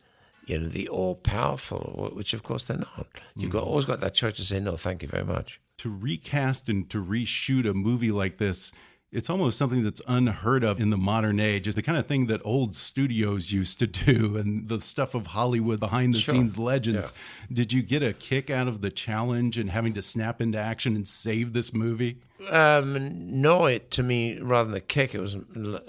you 0.46 0.58
know, 0.58 0.68
the 0.68 0.88
all 0.88 1.14
powerful, 1.16 2.10
which 2.14 2.34
of 2.34 2.42
course 2.42 2.66
they're 2.66 2.78
not. 2.78 3.08
You've 3.36 3.50
got 3.50 3.64
mm. 3.64 3.66
always 3.66 3.84
got 3.84 4.00
that 4.00 4.14
choice 4.14 4.34
to 4.34 4.42
say 4.42 4.60
no, 4.60 4.76
thank 4.76 5.02
you 5.02 5.08
very 5.08 5.24
much. 5.24 5.60
to 5.78 5.90
recast 5.90 6.68
and 6.68 6.88
to 6.90 7.02
reshoot 7.04 7.68
a 7.68 7.74
movie 7.74 8.10
like 8.10 8.38
this 8.38 8.72
it's 9.12 9.30
almost 9.30 9.56
something 9.56 9.84
that's 9.84 10.02
unheard 10.08 10.64
of 10.64 10.80
in 10.80 10.90
the 10.90 10.96
modern 10.96 11.38
age. 11.38 11.66
It's 11.66 11.76
the 11.76 11.82
kind 11.82 11.96
of 11.96 12.06
thing 12.06 12.26
that 12.26 12.40
old 12.44 12.74
studios 12.74 13.52
used 13.52 13.78
to 13.78 13.86
do 13.86 14.36
and 14.40 14.68
the 14.68 14.80
stuff 14.80 15.14
of 15.14 15.28
Hollywood 15.28 15.80
behind 15.80 16.14
the 16.14 16.18
scenes 16.18 16.58
legends. 16.58 17.12
Did 17.52 17.72
you 17.72 17.82
get 17.82 18.02
a 18.02 18.12
kick 18.12 18.50
out 18.50 18.66
of 18.68 18.80
the 18.80 18.90
challenge 18.90 19.58
and 19.58 19.70
having 19.70 19.94
to 19.94 20.02
snap 20.02 20.40
into 20.40 20.58
action 20.58 20.96
and 20.96 21.06
save 21.06 21.52
this 21.52 21.72
movie? 21.72 22.18
Um, 22.50 23.40
no, 23.40 23.66
it 23.66 23.90
to 23.92 24.02
me 24.02 24.38
rather 24.40 24.68
than 24.68 24.76
a 24.76 24.80
kick, 24.80 25.14
it 25.14 25.20
was 25.20 25.36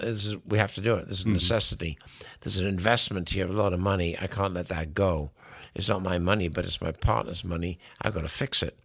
is, 0.00 0.36
we 0.46 0.58
have 0.58 0.74
to 0.74 0.80
do 0.80 0.94
it. 0.94 1.08
This 1.08 1.20
is 1.20 1.24
a 1.24 1.28
necessity. 1.28 1.98
There's 2.40 2.58
an 2.58 2.66
investment 2.66 3.30
here, 3.30 3.46
a 3.46 3.52
lot 3.52 3.72
of 3.72 3.80
money. 3.80 4.16
I 4.18 4.28
can't 4.28 4.54
let 4.54 4.68
that 4.68 4.94
go. 4.94 5.32
It's 5.74 5.88
not 5.88 6.02
my 6.02 6.18
money, 6.18 6.48
but 6.48 6.64
it's 6.64 6.80
my 6.80 6.92
partner's 6.92 7.44
money. 7.44 7.78
I've 8.00 8.14
got 8.14 8.22
to 8.22 8.28
fix 8.28 8.62
it 8.62 8.80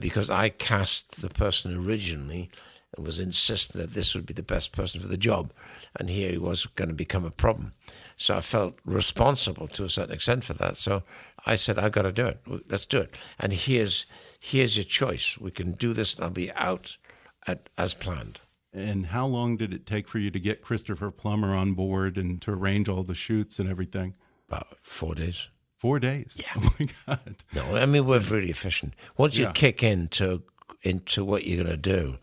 because 0.00 0.28
I 0.28 0.48
cast 0.48 1.22
the 1.22 1.30
person 1.30 1.74
originally 1.74 2.50
and 2.96 3.04
was 3.06 3.20
insistent 3.20 3.78
that 3.82 3.94
this 3.94 4.14
would 4.14 4.26
be 4.26 4.34
the 4.34 4.42
best 4.42 4.72
person 4.72 5.00
for 5.00 5.08
the 5.08 5.16
job, 5.16 5.52
and 5.96 6.08
here 6.08 6.30
he 6.30 6.38
was 6.38 6.66
going 6.74 6.88
to 6.88 6.94
become 6.94 7.24
a 7.24 7.30
problem. 7.30 7.72
So 8.16 8.36
I 8.36 8.40
felt 8.40 8.78
responsible 8.84 9.68
to 9.68 9.84
a 9.84 9.88
certain 9.88 10.14
extent 10.14 10.44
for 10.44 10.54
that. 10.54 10.76
So 10.78 11.02
I 11.46 11.54
said, 11.56 11.78
"I've 11.78 11.92
got 11.92 12.02
to 12.02 12.12
do 12.12 12.26
it. 12.26 12.40
Let's 12.68 12.86
do 12.86 12.98
it." 13.00 13.14
And 13.38 13.52
here's 13.52 14.06
here's 14.40 14.76
your 14.76 14.84
choice. 14.84 15.36
We 15.38 15.50
can 15.50 15.72
do 15.72 15.92
this, 15.92 16.14
and 16.14 16.24
I'll 16.24 16.30
be 16.30 16.50
out 16.52 16.96
at, 17.46 17.68
as 17.76 17.94
planned. 17.94 18.40
And 18.72 19.06
how 19.06 19.26
long 19.26 19.56
did 19.56 19.72
it 19.72 19.86
take 19.86 20.08
for 20.08 20.18
you 20.18 20.30
to 20.30 20.38
get 20.40 20.62
Christopher 20.62 21.10
Plummer 21.10 21.56
on 21.56 21.72
board 21.74 22.16
and 22.18 22.40
to 22.42 22.52
arrange 22.52 22.88
all 22.88 23.02
the 23.02 23.14
shoots 23.14 23.58
and 23.58 23.68
everything? 23.68 24.14
About 24.48 24.66
four 24.82 25.14
days. 25.14 25.48
Four 25.76 25.98
days. 26.00 26.36
Yeah. 26.40 26.52
Oh 26.56 26.74
my 26.80 26.88
God. 27.06 27.36
No, 27.54 27.76
I 27.76 27.86
mean 27.86 28.06
we're 28.06 28.18
really 28.20 28.50
efficient. 28.50 28.94
Once 29.16 29.36
you 29.38 29.44
Yeah. 29.46 29.52
kick 29.52 29.82
into 29.82 30.42
into 30.82 31.24
what 31.24 31.44
you're 31.46 31.64
going 31.64 31.70
to 31.70 31.76
do, 31.76 32.18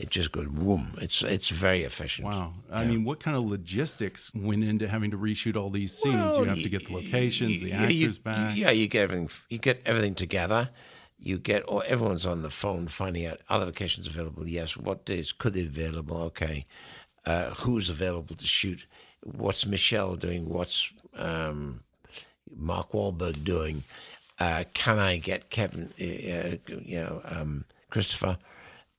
it 0.00 0.08
just 0.08 0.32
goes 0.32 0.46
boom. 0.46 0.94
It's 0.98 1.22
it's 1.22 1.50
very 1.50 1.82
efficient. 1.84 2.26
Wow. 2.26 2.54
I 2.72 2.86
mean, 2.86 3.04
what 3.04 3.20
kind 3.20 3.36
of 3.36 3.44
logistics 3.44 4.32
went 4.34 4.64
into 4.64 4.88
having 4.88 5.10
to 5.10 5.18
reshoot 5.18 5.56
all 5.56 5.68
these 5.68 5.92
scenes? 5.92 6.14
Well, 6.14 6.44
you 6.44 6.44
have 6.46 6.62
to 6.62 6.68
get 6.70 6.86
the 6.86 6.94
locations, 6.94 7.60
the 7.60 7.68
yeah, 7.68 7.86
you- 7.88 8.06
actors 8.06 8.18
back. 8.18 8.56
Yeah, 8.56 8.70
you 8.70 8.88
get 8.88 9.02
everything. 9.02 9.28
You 9.50 9.58
get 9.58 9.82
everything 9.84 10.14
together. 10.14 10.70
You 11.18 11.38
get 11.38 11.64
all 11.64 11.82
everyone's 11.86 12.24
on 12.24 12.40
the 12.40 12.48
phone 12.48 12.88
finding 12.88 13.26
out 13.26 13.40
other 13.50 13.66
locations 13.66 14.06
available. 14.06 14.48
Yes, 14.48 14.74
what 14.74 15.04
days 15.04 15.32
could 15.32 15.52
they 15.52 15.64
be 15.64 15.84
available? 15.84 16.16
Okay, 16.32 16.64
uh, 17.26 17.50
who's 17.50 17.90
available 17.90 18.36
to 18.36 18.46
shoot? 18.46 18.86
What's 19.22 19.66
Michelle 19.66 20.14
doing? 20.16 20.48
What's 20.48 20.90
um, 21.14 21.80
Mark 22.56 22.92
Wahlberg 22.92 23.44
doing? 23.44 23.84
Uh, 24.38 24.64
can 24.72 24.98
I 24.98 25.18
get 25.18 25.50
Kevin? 25.50 25.92
Uh, 26.00 26.56
you 26.66 27.00
know, 27.00 27.20
um, 27.26 27.66
Christopher. 27.90 28.38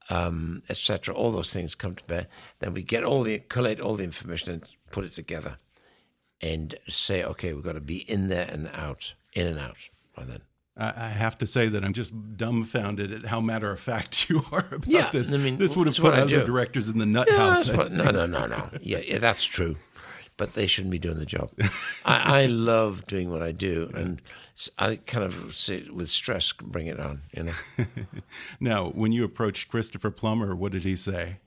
Um, 0.09 0.63
etc. 0.69 1.13
All 1.15 1.31
those 1.31 1.53
things 1.53 1.75
come 1.75 1.95
to 1.95 2.03
bear. 2.05 2.27
Then 2.59 2.73
we 2.73 2.81
get 2.83 3.03
all 3.03 3.23
the 3.23 3.39
collate 3.39 3.79
all 3.79 3.95
the 3.95 4.03
information 4.03 4.51
and 4.53 4.63
put 4.91 5.05
it 5.05 5.13
together 5.13 5.57
and 6.41 6.75
say, 6.89 7.23
okay, 7.23 7.53
we've 7.53 7.63
got 7.63 7.73
to 7.73 7.81
be 7.81 7.97
in 8.09 8.27
there 8.27 8.49
and 8.51 8.67
out, 8.73 9.13
in 9.33 9.47
and 9.47 9.59
out 9.59 9.89
by 10.15 10.23
then. 10.25 10.41
I 10.75 10.87
I 11.05 11.09
have 11.09 11.37
to 11.37 11.47
say 11.47 11.67
that 11.69 11.85
I'm 11.85 11.93
just 11.93 12.13
dumbfounded 12.35 13.13
at 13.13 13.25
how 13.27 13.39
matter 13.41 13.71
of 13.71 13.79
fact 13.79 14.29
you 14.29 14.41
are 14.51 14.65
about 14.71 14.87
Yeah, 14.87 15.09
this. 15.11 15.31
I 15.31 15.37
mean, 15.37 15.57
this 15.57 15.77
would 15.77 15.87
have 15.87 15.95
put 15.97 16.13
other 16.15 16.43
directors 16.43 16.89
in 16.89 16.97
the 16.97 17.05
nut 17.05 17.27
Yeah, 17.29 17.37
house. 17.37 17.69
what- 17.71 17.91
no, 17.91 18.09
no, 18.11 18.25
no, 18.25 18.47
no. 18.47 18.69
Yeah, 18.81 18.99
yeah, 19.05 19.19
that's 19.19 19.43
true. 19.45 19.75
But 20.41 20.55
they 20.55 20.65
shouldn't 20.65 20.89
be 20.89 20.97
doing 20.97 21.19
the 21.19 21.25
job. 21.27 21.51
I, 22.03 22.41
I 22.41 22.45
love 22.47 23.05
doing 23.05 23.29
what 23.29 23.43
I 23.43 23.51
do, 23.51 23.91
and 23.93 24.19
I 24.79 24.95
kind 24.95 25.23
of 25.23 25.53
say 25.53 25.85
with 25.93 26.09
stress, 26.09 26.51
bring 26.51 26.87
it 26.87 26.99
on. 26.99 27.21
You 27.31 27.43
know, 27.43 27.53
now, 28.59 28.89
when 28.89 29.11
you 29.11 29.23
approached 29.23 29.69
Christopher 29.69 30.09
Plummer, 30.09 30.55
what 30.55 30.71
did 30.71 30.81
he 30.81 30.95
say? 30.95 31.37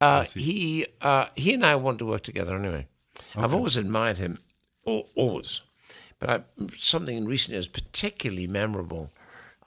uh, 0.00 0.24
he 0.24 0.86
uh, 1.02 1.26
he 1.34 1.52
and 1.52 1.66
I 1.66 1.76
want 1.76 1.98
to 1.98 2.06
work 2.06 2.22
together 2.22 2.56
anyway. 2.56 2.86
I've 3.36 3.52
always 3.52 3.76
admired 3.76 4.16
him, 4.16 4.38
always. 4.82 5.60
But 6.18 6.30
I, 6.30 6.40
something 6.74 7.18
in 7.18 7.26
recent 7.26 7.52
years 7.52 7.68
particularly 7.68 8.46
memorable. 8.46 9.10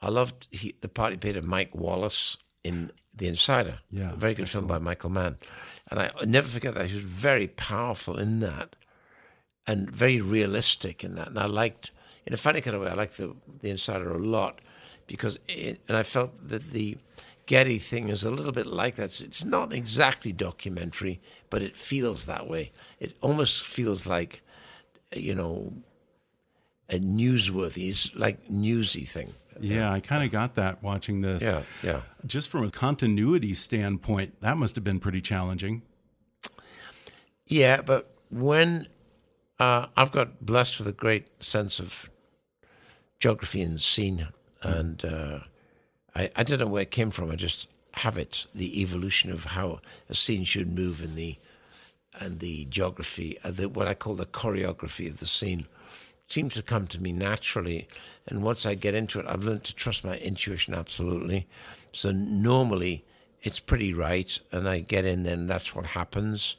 I 0.02 0.10
loved 0.10 0.48
he, 0.50 0.74
the 0.82 0.88
part 0.88 1.12
he 1.12 1.18
played 1.18 1.38
of 1.38 1.46
Mike 1.46 1.76
Wallace 1.76 2.36
in 2.64 2.92
The 3.14 3.28
Insider. 3.28 3.78
Yeah, 3.92 4.14
a 4.14 4.16
very 4.16 4.34
good 4.34 4.50
film 4.50 4.66
by 4.66 4.80
Michael 4.80 5.12
Mann, 5.12 5.38
and 5.92 6.00
I 6.00 6.10
never 6.26 6.48
forget 6.48 6.74
that 6.74 6.88
he 6.88 6.96
was 6.96 7.04
very 7.04 7.48
powerful 7.48 8.18
in 8.18 8.40
that, 8.40 8.76
and 9.68 9.92
very 9.92 10.20
realistic 10.20 11.04
in 11.04 11.16
that. 11.16 11.28
And 11.28 11.40
I 11.40 11.46
liked, 11.46 11.92
in 12.26 12.34
a 12.34 12.38
funny 12.38 12.62
kind 12.62 12.76
of 12.76 12.82
way, 12.82 12.90
I 12.90 12.96
liked 12.96 13.18
the 13.18 13.36
The 13.62 13.70
Insider 13.70 14.12
a 14.12 14.18
lot 14.18 14.60
because, 15.06 15.38
it, 15.48 15.82
and 15.88 15.96
I 15.96 16.04
felt 16.04 16.48
that 16.48 16.72
the 16.72 16.98
Getty 17.48 17.80
thing 17.80 18.08
is 18.08 18.24
a 18.24 18.32
little 18.32 18.54
bit 18.54 18.68
like 18.68 18.96
that. 18.96 19.04
It's, 19.04 19.22
it's 19.22 19.44
not 19.44 19.74
exactly 19.74 20.32
documentary, 20.32 21.20
but 21.50 21.62
it 21.62 21.76
feels 21.76 22.26
that 22.26 22.48
way. 22.48 22.72
It 23.00 23.14
almost 23.20 23.64
feels 23.64 24.06
like, 24.06 24.42
you 25.14 25.36
know, 25.36 25.74
a 26.90 27.00
newsworthy. 27.00 27.90
It's 27.90 28.16
like 28.16 28.50
newsy 28.50 29.04
thing. 29.04 29.34
Yeah, 29.64 29.92
I 29.92 30.00
kind 30.00 30.24
of 30.24 30.32
got 30.32 30.56
that 30.56 30.82
watching 30.84 31.22
this. 31.22 31.44
Yeah, 31.44 31.62
yeah. 31.84 32.02
Just 32.26 32.50
from 32.50 32.64
a 32.64 32.70
continuity 32.70 33.54
standpoint, 33.54 34.40
that 34.42 34.58
must 34.58 34.76
have 34.76 34.84
been 34.84 35.00
pretty 35.00 35.22
challenging. 35.22 35.82
Yeah, 37.48 37.82
but 37.82 38.14
when 38.30 38.88
uh, 39.60 39.88
I've 39.96 40.12
got 40.12 40.46
blessed 40.46 40.80
with 40.80 40.88
a 40.88 40.94
great 40.94 41.44
sense 41.44 41.80
of 41.80 42.10
geography 43.20 43.62
and 43.62 43.80
scene, 43.80 44.28
and 44.64 45.04
uh, 45.06 45.40
I, 46.16 46.32
I 46.36 46.44
don't 46.44 46.60
know 46.60 46.68
where 46.68 46.84
it 46.84 46.92
came 46.92 47.12
from. 47.12 47.30
I 47.30 47.36
just 47.36 47.68
have 47.96 48.18
it, 48.18 48.48
the 48.56 48.82
evolution 48.82 49.32
of 49.32 49.46
how 49.46 49.82
a 50.10 50.14
scene 50.14 50.46
should 50.46 50.74
move 50.74 51.02
in 51.02 51.16
the 51.16 51.38
and 52.20 52.40
the 52.40 52.66
geography, 52.66 53.38
uh, 53.44 53.52
the, 53.52 53.70
what 53.70 53.88
I 53.88 53.94
call 53.94 54.16
the 54.16 54.26
choreography 54.26 55.08
of 55.08 55.20
the 55.20 55.26
scene, 55.26 55.68
seems 56.32 56.56
to 56.56 56.62
come 56.62 56.88
to 56.88 57.02
me 57.02 57.12
naturally. 57.12 57.88
And 58.28 58.44
once 58.44 58.66
I 58.66 58.76
get 58.76 58.96
into 58.96 59.20
it, 59.20 59.26
I've 59.28 59.44
learned 59.44 59.64
to 59.66 59.76
trust 59.76 60.04
my 60.04 60.18
intuition 60.18 60.74
absolutely. 60.74 61.48
So 61.92 62.12
normally 62.12 63.04
it's 63.42 63.60
pretty 63.60 63.94
right, 63.94 64.40
and 64.52 64.70
I 64.70 64.80
get 64.80 65.04
in 65.06 65.24
there, 65.24 65.34
and 65.34 65.50
that's 65.50 65.76
what 65.76 65.88
happens. 65.88 66.56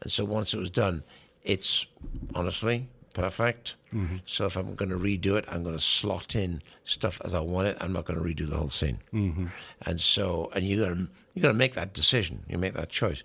And 0.00 0.10
so 0.10 0.24
once 0.24 0.54
it 0.54 0.58
was 0.58 0.70
done, 0.70 1.02
it's 1.44 1.86
honestly 2.34 2.88
perfect. 3.12 3.76
Mm-hmm. 3.94 4.16
So 4.24 4.46
if 4.46 4.56
I'm 4.56 4.74
going 4.74 4.88
to 4.88 4.96
redo 4.96 5.36
it, 5.36 5.44
I'm 5.48 5.62
going 5.62 5.76
to 5.76 5.82
slot 5.82 6.34
in 6.34 6.62
stuff 6.84 7.20
as 7.24 7.34
I 7.34 7.40
want 7.40 7.68
it. 7.68 7.76
I'm 7.80 7.92
not 7.92 8.06
going 8.06 8.18
to 8.18 8.24
redo 8.24 8.48
the 8.48 8.56
whole 8.56 8.68
scene. 8.68 9.00
Mm-hmm. 9.12 9.46
And 9.82 10.00
so, 10.00 10.50
and 10.54 10.66
you 10.66 10.80
got 10.80 10.94
to 10.94 11.08
you 11.34 11.42
got 11.42 11.48
to 11.48 11.54
make 11.54 11.74
that 11.74 11.92
decision. 11.92 12.44
You 12.48 12.58
make 12.58 12.74
that 12.74 12.88
choice. 12.88 13.22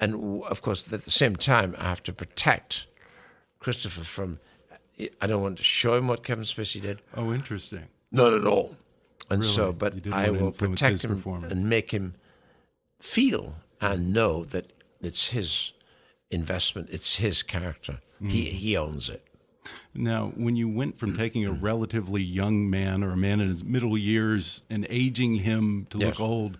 And 0.00 0.12
w- 0.12 0.44
of 0.44 0.62
course, 0.62 0.90
at 0.92 1.04
the 1.04 1.10
same 1.10 1.36
time, 1.36 1.74
I 1.78 1.84
have 1.84 2.02
to 2.04 2.12
protect 2.12 2.86
Christopher 3.60 4.04
from. 4.04 4.40
I 5.20 5.26
don't 5.26 5.42
want 5.42 5.58
to 5.58 5.64
show 5.64 5.94
him 5.94 6.08
what 6.08 6.24
Kevin 6.24 6.44
Spacey 6.44 6.80
did. 6.80 7.00
Oh, 7.16 7.32
interesting. 7.32 7.84
Not 8.10 8.34
at 8.34 8.46
all. 8.46 8.76
And 9.30 9.44
so, 9.44 9.72
but 9.72 9.94
I 10.12 10.30
will 10.30 10.52
protect 10.52 11.04
him 11.04 11.22
and 11.50 11.68
make 11.68 11.90
him 11.90 12.14
feel 13.00 13.56
and 13.80 14.12
know 14.12 14.44
that 14.44 14.72
it's 15.00 15.28
his 15.28 15.72
investment, 16.30 16.88
it's 16.90 17.16
his 17.16 17.42
character. 17.42 18.00
He 18.20 18.46
Mm. 18.46 18.52
he 18.52 18.76
owns 18.76 19.08
it. 19.10 19.24
Now, 19.94 20.32
when 20.34 20.56
you 20.56 20.68
went 20.68 20.98
from 20.98 21.16
taking 21.18 21.44
a 21.44 21.52
relatively 21.52 22.22
young 22.22 22.68
man 22.68 23.04
or 23.04 23.10
a 23.12 23.16
man 23.16 23.40
in 23.40 23.48
his 23.48 23.62
middle 23.62 23.96
years 23.98 24.62
and 24.70 24.86
aging 24.90 25.36
him 25.36 25.86
to 25.90 25.98
look 25.98 26.18
old, 26.18 26.58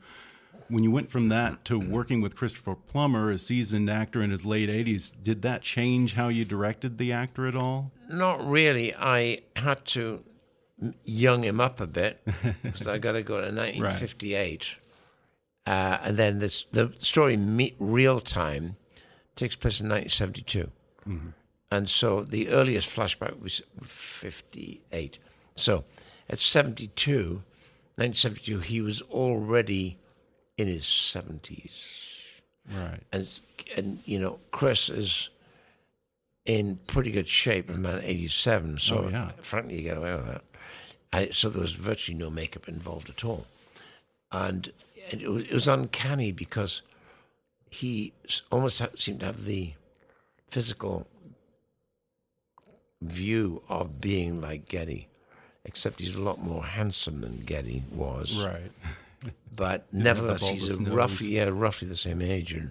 when 0.68 0.84
you 0.84 0.90
went 0.90 1.10
from 1.10 1.28
that 1.30 1.64
to 1.64 1.78
working 1.80 2.20
with 2.20 2.36
Christopher 2.36 2.74
Plummer, 2.74 3.30
a 3.30 3.38
seasoned 3.38 3.88
actor 3.88 4.22
in 4.22 4.30
his 4.30 4.44
late 4.44 4.68
80s, 4.68 5.12
did 5.22 5.40
that 5.42 5.62
change 5.62 6.14
how 6.14 6.28
you 6.28 6.44
directed 6.44 6.98
the 6.98 7.12
actor 7.12 7.46
at 7.48 7.56
all? 7.56 7.90
Not 8.08 8.44
really. 8.48 8.94
I 8.94 9.42
had 9.56 9.84
to 9.86 10.24
young 11.04 11.42
him 11.44 11.60
up 11.60 11.80
a 11.80 11.86
bit 11.86 12.20
because 12.62 12.86
I 12.86 12.98
got 12.98 13.12
to 13.12 13.22
go 13.22 13.36
to 13.36 13.46
1958, 13.52 14.76
uh, 15.66 15.98
and 16.02 16.16
then 16.16 16.38
this 16.38 16.64
the 16.72 16.92
story 16.98 17.36
me, 17.36 17.74
real 17.78 18.20
time 18.20 18.76
takes 19.36 19.56
place 19.56 19.80
in 19.80 19.88
1972, 19.88 20.70
and 21.70 21.88
so 21.90 22.22
the 22.24 22.48
earliest 22.48 22.88
flashback 22.88 23.40
was 23.40 23.60
58. 23.82 25.18
So 25.56 25.84
at 26.30 26.38
72, 26.38 27.42
1972, 27.96 28.60
he 28.60 28.80
was 28.80 29.02
already 29.02 29.98
in 30.56 30.66
his 30.68 30.84
70s 30.84 32.04
Right. 32.70 33.00
and 33.12 33.26
and 33.76 33.98
you 34.04 34.18
know 34.18 34.40
Chris 34.50 34.90
is 34.90 35.30
in 36.48 36.78
pretty 36.88 37.10
good 37.12 37.28
shape. 37.28 37.70
I'm 37.70 37.86
at 37.86 38.02
87, 38.02 38.78
so 38.78 39.04
Oh, 39.04 39.08
yeah. 39.08 39.30
frankly, 39.40 39.76
you 39.76 39.82
get 39.82 39.96
away 39.98 40.14
with 40.16 40.26
that. 40.26 40.42
And 41.12 41.34
so 41.34 41.48
there 41.48 41.60
was 41.60 41.74
virtually 41.74 42.18
no 42.18 42.30
makeup 42.30 42.68
involved 42.68 43.08
at 43.08 43.24
all, 43.24 43.46
and, 44.32 44.72
it, 45.10 45.30
was, 45.30 45.44
it 45.44 45.52
was 45.52 45.68
uncanny 45.68 46.32
because 46.32 46.82
he 47.70 48.12
almost 48.50 48.78
ha- 48.80 48.88
seemed 48.94 49.20
to 49.20 49.26
have 49.26 49.44
the 49.46 49.72
physical 50.50 51.06
view 53.00 53.62
of 53.68 54.00
being 54.00 54.40
like 54.40 54.68
Getty, 54.68 55.08
except 55.64 56.00
he's 56.00 56.14
a 56.16 56.20
lot 56.20 56.40
more 56.42 56.64
handsome 56.64 57.20
than 57.20 57.38
Getty 57.46 57.84
was 57.92 58.44
Right. 58.44 59.32
but 59.54 59.86
nevertheless, 59.92 60.48
he's 60.48 60.78
roughly 60.80 61.36
yeah, 61.36 61.48
roughly 61.52 61.88
the 61.88 61.96
same 61.96 62.20
age, 62.20 62.52
and 62.52 62.70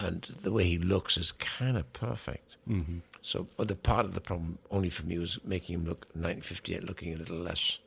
and 0.00 0.22
the 0.22 0.52
way 0.52 0.64
he 0.64 0.78
looks 0.78 1.16
is 1.16 1.32
kind 1.32 1.76
of 1.76 1.92
perfect. 1.92 2.56
Mm-hmm. 2.68 2.98
So, 3.22 3.48
the 3.58 3.74
part 3.74 4.04
of 4.06 4.14
the 4.14 4.20
problem 4.20 4.58
only 4.70 4.90
for 4.90 5.04
me 5.06 5.18
was 5.18 5.38
making 5.44 5.74
him 5.74 5.84
look 5.84 6.06
1958, 6.12 6.84
looking 6.84 7.12
a 7.14 7.16
little 7.16 7.38
less, 7.38 7.78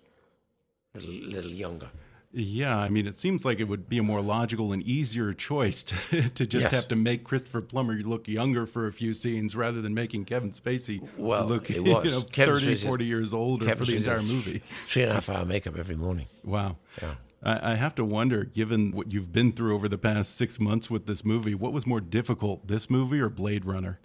little 0.94 1.14
little 1.14 1.52
younger. 1.52 1.90
Yeah, 2.32 2.78
I 2.78 2.90
mean, 2.90 3.08
it 3.08 3.18
seems 3.18 3.44
like 3.44 3.60
it 3.60 3.64
would 3.64 3.90
be 3.90 3.98
a 3.98 4.04
more 4.04 4.22
logical 4.22 4.72
and 4.72 4.84
easier 4.84 5.34
choice 5.34 5.82
to, 5.84 6.30
to 6.36 6.46
just 6.46 6.64
Yes. 6.66 6.72
have 6.72 6.88
to 6.90 6.96
make 6.96 7.24
Christopher 7.24 7.62
Plummer 7.62 7.94
look 7.96 8.28
younger 8.28 8.68
for 8.68 8.86
a 8.86 8.94
few 8.94 9.16
scenes 9.16 9.56
rather 9.56 9.82
than 9.82 9.96
making 9.96 10.26
Kevin 10.26 10.52
Spacey 10.52 11.02
Well, 11.18 11.46
look 11.48 11.70
you 11.72 11.84
know, 11.84 12.22
Kevin 12.22 12.56
30, 12.60 12.76
Spacey- 12.76 12.84
40 12.86 13.06
years 13.06 13.34
older 13.34 13.66
Kevin 13.66 13.84
for 13.86 13.92
the 13.92 13.98
entire 13.98 14.22
movie. 14.22 14.62
Three 14.86 15.04
and 15.04 15.12
a 15.12 15.16
half 15.16 15.30
hour 15.30 15.44
makeup 15.44 15.76
every 15.76 15.96
morning. 15.96 16.28
Wow. 16.44 16.78
Yeah. 17.02 17.16
I, 17.44 17.72
I 17.72 17.76
have 17.76 17.96
to 17.96 18.06
wonder, 18.06 18.44
given 18.44 18.92
what 18.92 19.12
you've 19.12 19.32
been 19.32 19.52
through 19.52 19.76
over 19.76 19.88
the 19.88 19.98
past 19.98 20.36
six 20.36 20.60
months 20.60 20.90
with 20.90 21.06
this 21.06 21.24
movie, 21.24 21.56
what 21.56 21.74
was 21.74 21.88
more 21.88 22.02
difficult, 22.02 22.68
this 22.68 22.90
movie 22.90 23.20
or 23.20 23.30
Blade 23.30 23.66
Runner? 23.66 24.00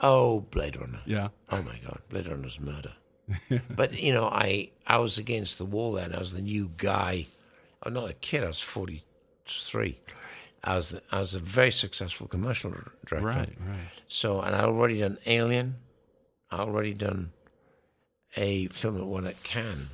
Oh, 0.00 0.40
Blade 0.40 0.76
Runner. 0.76 1.00
Yeah. 1.06 1.28
Oh 1.50 1.62
my 1.62 1.78
God, 1.84 2.00
Blade 2.08 2.26
Runner's 2.26 2.58
murder. 2.58 2.94
but 3.76 4.00
you 4.00 4.12
know, 4.12 4.26
I 4.26 4.70
I 4.86 4.98
was 4.98 5.16
against 5.18 5.58
the 5.58 5.64
wall 5.64 5.92
then. 5.92 6.14
I 6.14 6.18
was 6.18 6.32
the 6.32 6.40
new 6.40 6.72
guy. 6.76 7.26
I'm 7.82 7.94
not 7.94 8.10
a 8.10 8.14
kid. 8.14 8.42
I 8.42 8.48
was 8.48 8.60
43. 8.60 10.00
I 10.64 10.74
was 10.74 10.98
I 11.10 11.18
was 11.18 11.34
a 11.34 11.38
very 11.38 11.70
successful 11.70 12.26
commercial 12.26 12.70
director. 13.06 13.26
Right, 13.26 13.56
right. 13.60 13.88
So, 14.08 14.40
and 14.40 14.54
I 14.56 14.62
already 14.64 15.00
done 15.00 15.18
Alien. 15.26 15.76
I 16.50 16.58
already 16.58 16.94
done 16.94 17.32
a 18.36 18.66
film 18.68 18.98
that 18.98 19.04
won 19.04 19.26
at 19.26 19.42
Cannes. 19.42 19.88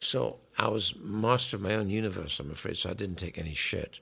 So 0.00 0.38
I 0.58 0.68
was 0.68 0.94
master 1.00 1.56
of 1.56 1.62
my 1.62 1.74
own 1.74 1.88
universe, 1.88 2.38
I'm 2.38 2.50
afraid. 2.50 2.76
So 2.76 2.90
I 2.90 2.94
didn't 2.94 3.16
take 3.16 3.38
any 3.38 3.54
shit. 3.54 3.98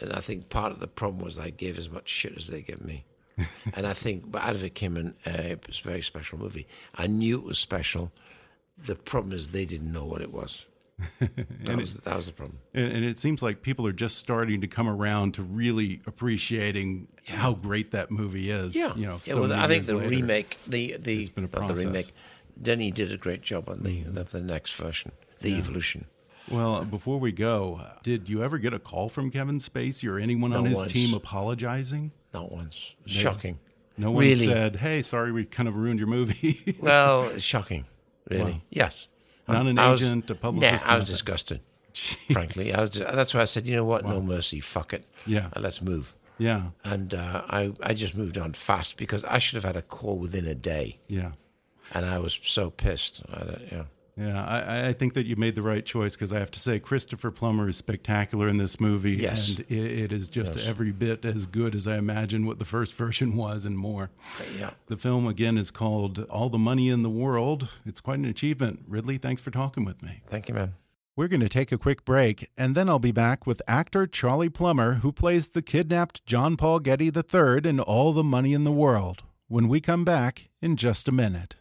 And 0.00 0.12
I 0.12 0.20
think 0.20 0.48
part 0.48 0.72
of 0.72 0.80
the 0.80 0.86
problem 0.86 1.22
was 1.24 1.38
I 1.38 1.50
gave 1.50 1.78
as 1.78 1.90
much 1.90 2.08
shit 2.08 2.36
as 2.36 2.48
they 2.48 2.62
give 2.62 2.84
me. 2.84 3.04
and 3.74 3.86
I 3.86 3.92
think, 3.92 4.30
but 4.30 4.42
out 4.42 4.54
of 4.54 4.62
it 4.64 4.74
came 4.74 4.96
an, 4.96 5.14
uh, 5.26 5.30
it 5.30 5.66
was 5.66 5.80
a 5.80 5.88
very 5.88 6.02
special 6.02 6.38
movie. 6.38 6.66
I 6.94 7.06
knew 7.08 7.38
it 7.38 7.44
was 7.44 7.58
special. 7.58 8.12
The 8.78 8.94
problem 8.94 9.32
is 9.32 9.52
they 9.52 9.64
didn't 9.64 9.92
know 9.92 10.04
what 10.04 10.22
it 10.22 10.32
was. 10.32 10.66
That 11.64 11.76
was, 11.78 11.96
that 11.96 12.16
was 12.16 12.26
the 12.26 12.32
problem. 12.32 12.58
And, 12.74 12.92
and 12.92 13.04
it 13.04 13.18
seems 13.18 13.42
like 13.42 13.62
people 13.62 13.86
are 13.86 13.92
just 13.92 14.18
starting 14.18 14.60
to 14.60 14.66
come 14.66 14.86
around 14.88 15.34
to 15.34 15.42
really 15.42 16.02
appreciating 16.06 17.08
how 17.26 17.54
great 17.54 17.90
that 17.92 18.10
movie 18.10 18.50
is. 18.50 18.76
Yeah, 18.76 18.94
You 18.94 19.06
know, 19.06 19.20
yeah. 19.24 19.34
so 19.34 19.40
well, 19.40 19.52
I 19.52 19.66
think 19.66 19.86
the 19.86 19.94
later. 19.94 20.10
remake, 20.10 20.58
the 20.66 20.96
the, 21.00 21.26
been 21.30 21.48
a 21.52 21.58
not 21.58 21.68
the. 21.68 21.74
Remake, 21.86 22.12
Denny 22.60 22.90
did 22.90 23.10
a 23.12 23.16
great 23.16 23.40
job 23.42 23.68
on 23.70 23.82
the 23.82 24.02
the, 24.02 24.24
the 24.24 24.40
next 24.40 24.74
version, 24.76 25.12
the 25.44 25.56
evolution. 25.56 26.06
Well, 26.50 26.84
before 26.84 27.18
we 27.18 27.32
go, 27.32 27.80
did 28.02 28.28
you 28.28 28.42
ever 28.42 28.58
get 28.58 28.74
a 28.74 28.78
call 28.78 29.08
from 29.08 29.30
Kevin 29.30 29.58
Spacey 29.60 30.10
or 30.10 30.18
anyone 30.18 30.52
on 30.52 30.66
his 30.66 30.76
once. 30.76 30.92
team 30.92 31.14
apologizing? 31.14 32.12
Not 32.34 32.52
once. 32.52 32.94
Shocking. 33.06 33.58
No 33.96 34.10
one 34.10 34.24
Really? 34.24 34.44
said, 34.46 34.76
"Hey, 34.76 35.02
sorry, 35.02 35.30
we 35.32 35.44
kind 35.44 35.68
of 35.68 35.76
ruined 35.76 36.00
your 36.00 36.08
movie." 36.08 36.76
Well, 36.80 37.38
shocking. 37.52 37.84
Really. 38.28 38.62
Yes. 38.70 39.08
Not 39.46 39.66
an 39.66 39.78
I 39.78 39.92
was- 39.92 40.02
agent, 40.02 40.28
a 40.30 40.34
publicist, 40.34 40.84
Nah, 40.84 40.92
I 40.92 40.94
was 40.96 41.02
nothing. 41.02 41.12
disgusted. 41.14 41.60
Frankly, 42.32 42.72
I 42.74 42.80
was. 42.80 42.90
That's 42.90 43.32
why 43.34 43.40
I 43.42 43.44
said, 43.44 43.66
you 43.66 43.76
know 43.76 43.84
what? 43.84 44.04
No 44.04 44.20
mercy. 44.20 44.58
Fuck 44.60 44.92
it. 44.94 45.04
Yeah. 45.26 45.46
Uh, 45.54 45.60
let's 45.60 45.80
move. 45.80 46.14
yeah, 46.38 46.62
And 46.84 47.14
uh, 47.14 47.42
I, 47.48 47.72
I 47.80 47.94
just 47.94 48.16
moved 48.16 48.36
on 48.36 48.52
fast 48.54 48.96
because 48.96 49.22
I 49.24 49.38
should 49.38 49.54
have 49.54 49.64
had 49.64 49.76
a 49.76 49.82
call 49.82 50.18
within 50.18 50.46
a 50.46 50.54
day, 50.56 50.98
yeah, 51.06 51.32
and 51.92 52.04
I 52.04 52.18
was 52.18 52.36
so 52.42 52.70
pissed. 52.70 53.22
I, 53.32 53.38
don't- 53.44 53.62
yeah. 53.70 53.84
Yeah. 54.16 54.44
I, 54.44 54.88
I 54.88 54.92
think 54.92 55.14
that 55.14 55.26
you 55.26 55.36
made 55.36 55.54
the 55.56 55.62
right 55.62 55.84
choice 55.84 56.14
because 56.14 56.32
I 56.32 56.38
have 56.38 56.50
to 56.52 56.60
say, 56.60 56.78
Christopher 56.78 57.30
Plummer 57.30 57.68
is 57.68 57.76
spectacular 57.76 58.48
in 58.48 58.56
this 58.58 58.78
movie, 58.80 59.12
Yes. 59.12 59.58
and 59.58 59.60
it, 59.70 59.72
it 59.72 60.12
is 60.12 60.28
just 60.28 60.54
Yes. 60.56 60.66
every 60.66 60.92
bit 60.92 61.24
as 61.24 61.46
good 61.46 61.74
as 61.74 61.86
I 61.86 61.96
imagined 61.98 62.46
what 62.46 62.58
the 62.58 62.64
first 62.64 62.94
version 63.04 63.36
was, 63.36 63.64
and 63.64 63.76
more. 63.78 64.10
Yeah. 64.58 64.70
The 64.86 64.96
film 64.96 65.26
again 65.26 65.58
is 65.58 65.70
called 65.70 66.20
All 66.30 66.48
the 66.48 66.58
Money 66.58 66.88
in 66.90 67.02
the 67.02 67.10
World. 67.10 67.68
It's 67.84 68.00
quite 68.00 68.18
an 68.18 68.24
achievement. 68.24 68.84
Ridley, 68.86 69.18
thanks 69.18 69.42
for 69.42 69.50
talking 69.50 69.84
with 69.84 70.02
me. 70.02 70.22
Thank 70.28 70.48
you, 70.48 70.54
man. 70.54 70.74
We're 71.16 71.28
going 71.28 71.40
to 71.40 71.48
take 71.48 71.70
a 71.70 71.78
quick 71.78 72.04
break, 72.04 72.50
and 72.58 72.74
then 72.74 72.88
I'll 72.88 72.98
be 72.98 73.12
back 73.12 73.46
with 73.46 73.62
actor 73.68 74.04
Charlie 74.04 74.48
Plummer, 74.48 74.94
who 74.94 75.12
plays 75.12 75.46
the 75.46 75.62
kidnapped 75.62 76.26
John 76.26 76.56
Paul 76.56 76.80
Getty 76.80 77.06
III 77.14 77.60
in 77.68 77.78
All 77.78 78.12
the 78.12 78.24
Money 78.24 78.52
in 78.52 78.64
the 78.64 78.72
World, 78.72 79.22
when 79.46 79.68
we 79.68 79.80
come 79.80 80.04
back 80.04 80.48
in 80.60 80.76
just 80.76 81.06
a 81.06 81.12
minute. 81.12 81.54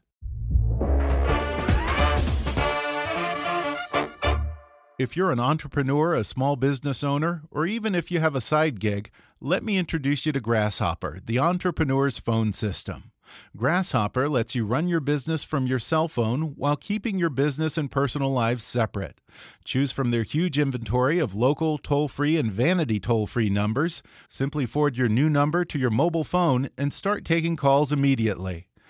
If 5.00 5.18
you're 5.18 5.32
an 5.32 5.40
entrepreneur, 5.40 6.14
a 6.14 6.24
small 6.24 6.56
business 6.56 7.04
owner, 7.04 7.42
or 7.50 7.66
even 7.66 7.96
if 7.96 8.12
you 8.12 8.20
have 8.20 8.36
a 8.36 8.42
side 8.42 8.80
gig, 8.80 9.10
let 9.42 9.64
me 9.64 9.80
introduce 9.80 10.28
you 10.28 10.32
to 10.34 10.40
Grasshopper, 10.40 11.20
the 11.26 11.40
entrepreneur's 11.40 12.20
phone 12.20 12.54
system. 12.54 13.12
Grasshopper 13.58 14.30
lets 14.30 14.54
you 14.54 14.68
run 14.68 14.88
your 14.88 15.00
business 15.00 15.44
from 15.44 15.66
your 15.66 15.80
cell 15.80 16.08
phone 16.08 16.54
while 16.56 16.76
keeping 16.76 17.18
your 17.18 17.32
business 17.32 17.76
and 17.76 17.90
personal 17.90 18.32
lives 18.32 18.64
separate. 18.64 19.20
Choose 19.66 19.92
from 19.92 20.12
their 20.12 20.22
huge 20.22 20.60
inventory 20.60 21.18
of 21.18 21.34
local, 21.34 21.80
toll 21.80 22.08
free, 22.08 22.38
and 22.38 22.52
vanity 22.52 23.00
toll 23.00 23.26
free 23.26 23.50
numbers. 23.50 24.04
Simply 24.30 24.68
forward 24.68 24.96
your 24.96 25.10
new 25.10 25.28
number 25.28 25.66
to 25.66 25.80
your 25.80 25.90
mobile 25.90 26.24
phone 26.24 26.70
and 26.78 26.94
start 26.94 27.26
taking 27.26 27.56
calls 27.56 27.92
immediately. 27.92 28.68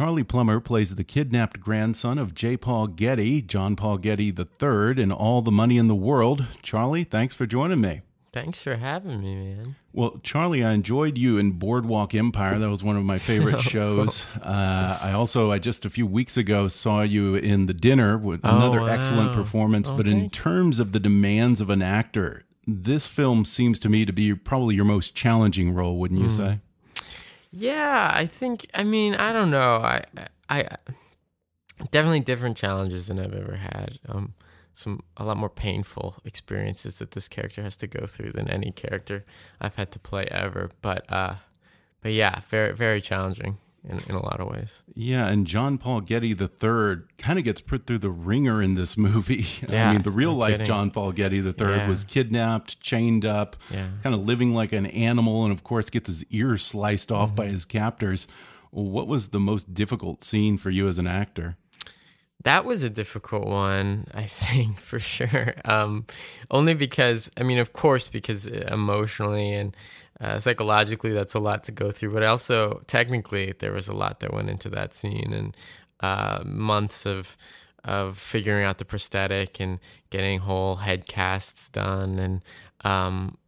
Charlie 0.00 0.24
Plummer 0.24 0.60
plays 0.60 0.94
the 0.94 1.04
kidnapped 1.04 1.60
grandson 1.60 2.16
of 2.16 2.34
J. 2.34 2.56
Paul 2.56 2.86
Getty, 2.86 3.42
John 3.42 3.76
Paul 3.76 3.98
Getty 3.98 4.28
III, 4.28 4.98
in 4.98 5.12
All 5.12 5.42
the 5.42 5.50
Money 5.50 5.76
in 5.76 5.88
the 5.88 5.94
World. 5.94 6.46
Charlie, 6.62 7.04
thanks 7.04 7.34
for 7.34 7.44
joining 7.44 7.82
me. 7.82 8.00
Thanks 8.32 8.62
for 8.62 8.76
having 8.76 9.20
me, 9.20 9.34
man. 9.34 9.76
Well, 9.92 10.18
Charlie, 10.22 10.64
I 10.64 10.72
enjoyed 10.72 11.18
you 11.18 11.36
in 11.36 11.52
Boardwalk 11.52 12.14
Empire. 12.14 12.58
That 12.58 12.70
was 12.70 12.82
one 12.82 12.96
of 12.96 13.04
my 13.04 13.18
favorite 13.18 13.60
shows. 13.60 14.24
Uh, 14.42 14.98
I 15.02 15.12
also, 15.12 15.50
I 15.50 15.58
just 15.58 15.84
a 15.84 15.90
few 15.90 16.06
weeks 16.06 16.38
ago 16.38 16.66
saw 16.68 17.02
you 17.02 17.34
in 17.34 17.66
The 17.66 17.74
Dinner 17.74 18.16
with 18.16 18.40
Oh, 18.42 18.56
another 18.56 18.80
wow. 18.80 18.86
excellent 18.86 19.34
performance. 19.34 19.90
Oh, 19.90 19.96
but 19.98 20.08
in 20.08 20.30
terms 20.30 20.80
of 20.80 20.92
the 20.92 21.00
demands 21.00 21.60
of 21.60 21.68
an 21.68 21.82
actor, 21.82 22.44
this 22.66 23.06
film 23.06 23.44
seems 23.44 23.78
to 23.80 23.90
me 23.90 24.06
to 24.06 24.14
be 24.14 24.34
probably 24.34 24.76
your 24.76 24.86
most 24.86 25.14
challenging 25.14 25.74
role, 25.74 25.98
wouldn't 25.98 26.20
you 26.20 26.28
Hmm. 26.28 26.32
say? 26.32 26.58
Yeah, 27.50 28.10
I 28.14 28.26
think. 28.26 28.66
I 28.74 28.84
mean, 28.84 29.14
I 29.14 29.32
don't 29.32 29.50
know. 29.50 29.76
I, 29.76 30.04
I, 30.48 30.68
definitely 31.90 32.20
different 32.20 32.56
challenges 32.56 33.08
than 33.08 33.18
I've 33.18 33.34
ever 33.34 33.56
had. 33.56 33.98
Um, 34.08 34.34
some 34.74 35.02
a 35.16 35.24
lot 35.24 35.36
more 35.36 35.50
painful 35.50 36.16
experiences 36.24 37.00
that 37.00 37.10
this 37.10 37.28
character 37.28 37.62
has 37.62 37.76
to 37.78 37.86
go 37.86 38.06
through 38.06 38.32
than 38.32 38.48
any 38.48 38.70
character 38.70 39.24
I've 39.60 39.74
had 39.74 39.90
to 39.92 39.98
play 39.98 40.26
ever. 40.30 40.70
But, 40.80 41.04
uh, 41.12 41.34
but 42.00 42.12
yeah, 42.12 42.40
very, 42.48 42.72
very 42.74 43.00
challenging 43.00 43.58
in, 43.88 43.98
in 44.08 44.14
a 44.14 44.22
lot 44.22 44.40
of 44.40 44.48
ways. 44.48 44.82
Yeah, 44.94 45.26
and 45.28 45.46
John 45.46 45.78
Paul 45.78 46.00
Getty 46.02 46.30
III 46.30 46.96
kind 47.18 47.38
of 47.38 47.44
gets 47.44 47.60
put 47.60 47.86
through 47.86 47.98
the 48.00 48.10
wringer 48.10 48.60
in 48.62 48.74
this 48.74 48.96
movie. 48.96 49.46
Yeah, 49.70 49.88
I 49.88 49.92
mean, 49.92 50.02
the 50.02 50.10
real 50.10 50.32
no 50.32 50.38
life 50.38 50.52
kidding. 50.52 50.66
John 50.66 50.90
Paul 50.90 51.12
Getty 51.12 51.38
III 51.38 51.54
Yeah. 51.58 51.88
was 51.88 52.04
kidnapped, 52.04 52.80
chained 52.80 53.24
up, 53.24 53.56
Yeah. 53.70 53.88
kind 54.02 54.14
of 54.14 54.24
living 54.26 54.54
like 54.54 54.72
an 54.72 54.86
animal, 54.86 55.44
and 55.44 55.52
of 55.52 55.64
course 55.64 55.88
gets 55.90 56.08
his 56.08 56.24
ear 56.30 56.56
sliced 56.56 57.10
off 57.10 57.28
Mm-hmm. 57.30 57.36
by 57.36 57.46
his 57.46 57.64
captors. 57.64 58.26
What 58.70 59.06
was 59.08 59.28
the 59.28 59.40
most 59.40 59.72
difficult 59.74 60.22
scene 60.22 60.56
for 60.58 60.70
you 60.70 60.86
as 60.86 60.98
an 60.98 61.06
actor? 61.06 61.56
That 62.44 62.64
was 62.64 62.82
a 62.84 62.88
difficult 62.90 63.46
one, 63.46 64.06
I 64.14 64.24
think, 64.24 64.78
for 64.90 64.98
sure. 64.98 65.54
Um, 65.64 66.06
only 66.50 66.74
because, 66.74 67.30
I 67.36 67.42
mean, 67.42 67.58
of 67.58 67.72
course, 67.72 68.08
because 68.08 68.46
emotionally 68.46 69.52
and 69.52 69.76
uh, 70.20 70.38
psychologically, 70.38 71.12
that's 71.12 71.34
a 71.34 71.38
lot 71.38 71.64
to 71.64 71.72
go 71.72 71.90
through. 71.90 72.12
But 72.12 72.22
also, 72.22 72.82
technically, 72.86 73.54
there 73.58 73.72
was 73.72 73.88
a 73.88 73.94
lot 73.94 74.20
that 74.20 74.32
went 74.32 74.50
into 74.50 74.68
that 74.70 74.92
scene 74.92 75.32
and 75.32 75.56
uh, 76.00 76.42
months 76.44 77.06
of 77.06 77.36
of 77.82 78.18
figuring 78.18 78.64
out 78.64 78.76
the 78.76 78.84
prosthetic 78.84 79.58
and 79.58 79.78
getting 80.10 80.38
whole 80.40 80.76
head 80.76 81.06
casts 81.06 81.70
done. 81.70 82.18
And 82.18 82.42
um, 82.82 83.38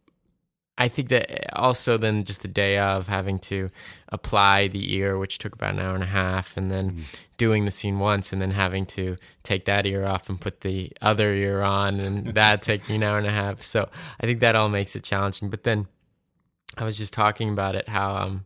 I 0.75 0.87
think 0.87 1.09
that 1.09 1.55
also 1.55 1.97
then 1.97 2.23
just 2.23 2.41
the 2.41 2.47
day 2.47 2.79
of 2.79 3.07
having 3.07 3.37
to 3.39 3.69
apply 4.09 4.69
the 4.69 4.95
ear, 4.95 5.19
which 5.19 5.37
took 5.37 5.53
about 5.53 5.75
an 5.75 5.79
hour 5.79 5.93
and 5.93 6.03
a 6.03 6.07
half, 6.07 6.57
and 6.57 6.71
then 6.71 7.03
doing 7.37 7.65
the 7.65 7.71
scene 7.71 7.99
once, 7.99 8.33
and 8.33 8.41
then 8.41 8.51
having 8.51 8.87
to 8.87 9.17
take 9.43 9.65
that 9.65 9.85
ear 9.85 10.03
off 10.03 10.29
and 10.29 10.41
put 10.41 10.61
the 10.61 10.91
other 10.99 11.31
ear 11.31 11.61
on, 11.61 11.99
and 11.99 12.33
that 12.33 12.61
taking 12.63 12.95
an 12.95 13.03
hour 13.03 13.19
and 13.19 13.27
a 13.27 13.31
half. 13.31 13.61
So 13.61 13.87
I 14.19 14.25
think 14.25 14.39
that 14.39 14.55
all 14.55 14.69
makes 14.69 14.95
it 14.95 15.03
challenging. 15.03 15.51
But 15.51 15.63
then 15.63 15.87
I 16.77 16.83
was 16.83 16.97
just 16.97 17.13
talking 17.13 17.49
about 17.49 17.75
it 17.75 17.87
how 17.87 18.15
um 18.15 18.45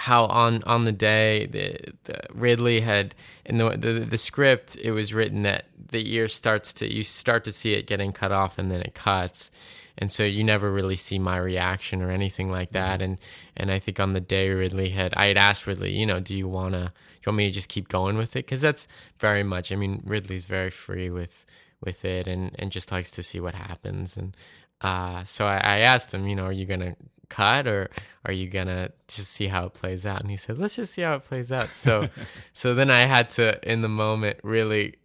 how 0.00 0.24
on 0.26 0.62
on 0.62 0.84
the 0.84 0.92
day 0.92 1.46
the, 1.46 1.76
the 2.04 2.20
Ridley 2.32 2.80
had 2.80 3.14
in 3.44 3.58
the, 3.58 3.70
the 3.76 3.92
the 4.00 4.18
script 4.18 4.76
it 4.76 4.92
was 4.92 5.12
written 5.12 5.42
that 5.42 5.66
the 5.90 6.14
ear 6.14 6.28
starts 6.28 6.72
to 6.74 6.92
you 6.92 7.02
start 7.02 7.44
to 7.44 7.52
see 7.52 7.74
it 7.74 7.86
getting 7.86 8.12
cut 8.12 8.32
off 8.32 8.58
and 8.58 8.70
then 8.70 8.80
it 8.80 8.94
cuts. 8.94 9.50
And 9.98 10.10
so 10.10 10.22
you 10.22 10.42
never 10.44 10.70
really 10.70 10.96
see 10.96 11.18
my 11.18 11.36
reaction 11.36 12.00
or 12.00 12.10
anything 12.10 12.50
like 12.50 12.70
that. 12.70 13.02
And 13.02 13.18
and 13.56 13.70
I 13.70 13.78
think 13.78 14.00
on 14.00 14.12
the 14.12 14.20
day 14.20 14.48
Ridley 14.48 14.90
had 14.90 15.12
I 15.14 15.26
had 15.26 15.36
asked 15.36 15.66
Ridley 15.66 15.92
you 15.92 16.06
know 16.06 16.20
do 16.20 16.36
you 16.36 16.48
want 16.48 16.74
to 16.74 16.80
you 16.80 17.26
want 17.26 17.36
me 17.36 17.48
to 17.48 17.54
just 17.54 17.68
keep 17.68 17.88
going 17.88 18.16
with 18.16 18.36
it? 18.36 18.46
Because 18.46 18.60
that's 18.62 18.88
very 19.18 19.42
much 19.42 19.70
I 19.72 19.76
mean 19.76 20.02
Ridley's 20.06 20.44
very 20.44 20.70
free 20.70 21.10
with 21.10 21.44
with 21.84 22.04
it 22.04 22.26
and 22.26 22.52
and 22.58 22.72
just 22.72 22.90
likes 22.92 23.10
to 23.12 23.22
see 23.22 23.40
what 23.40 23.54
happens. 23.54 24.16
And 24.16 24.34
uh 24.80 25.24
so 25.24 25.46
I, 25.46 25.56
I 25.56 25.78
asked 25.80 26.12
him 26.12 26.26
you 26.26 26.36
know 26.36 26.44
are 26.44 26.52
you 26.52 26.66
gonna 26.66 26.96
cut 27.30 27.66
or 27.66 27.88
are 28.26 28.32
you 28.32 28.48
gonna 28.48 28.90
just 29.08 29.30
see 29.30 29.46
how 29.46 29.64
it 29.64 29.72
plays 29.72 30.04
out? 30.04 30.20
And 30.20 30.30
he 30.30 30.36
said 30.36 30.58
let's 30.58 30.76
just 30.76 30.92
see 30.92 31.02
how 31.02 31.14
it 31.14 31.24
plays 31.24 31.50
out. 31.50 31.68
So 31.68 32.10
so 32.52 32.74
then 32.74 32.90
i 32.90 33.00
had 33.00 33.30
to 33.30 33.70
in 33.70 33.80
the 33.80 33.88
moment 33.88 34.38
really 34.42 34.96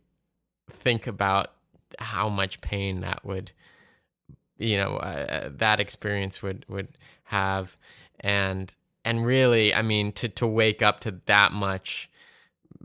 think 0.69 1.07
about 1.07 1.51
how 1.99 2.27
much 2.27 2.59
pain 2.59 2.99
that 3.01 3.23
would 3.23 3.53
you 4.57 4.75
know 4.75 4.97
uh, 4.97 5.49
that 5.53 5.79
experience 5.79 6.41
would 6.41 6.65
would 6.67 6.89
have. 7.25 7.77
And 8.19 8.73
and 9.05 9.25
really 9.25 9.73
i 9.73 9.81
mean 9.81 10.11
to 10.11 10.27
to 10.27 10.47
wake 10.47 10.81
up 10.81 10.99
to 11.01 11.11
that 11.27 11.51
much 11.51 12.09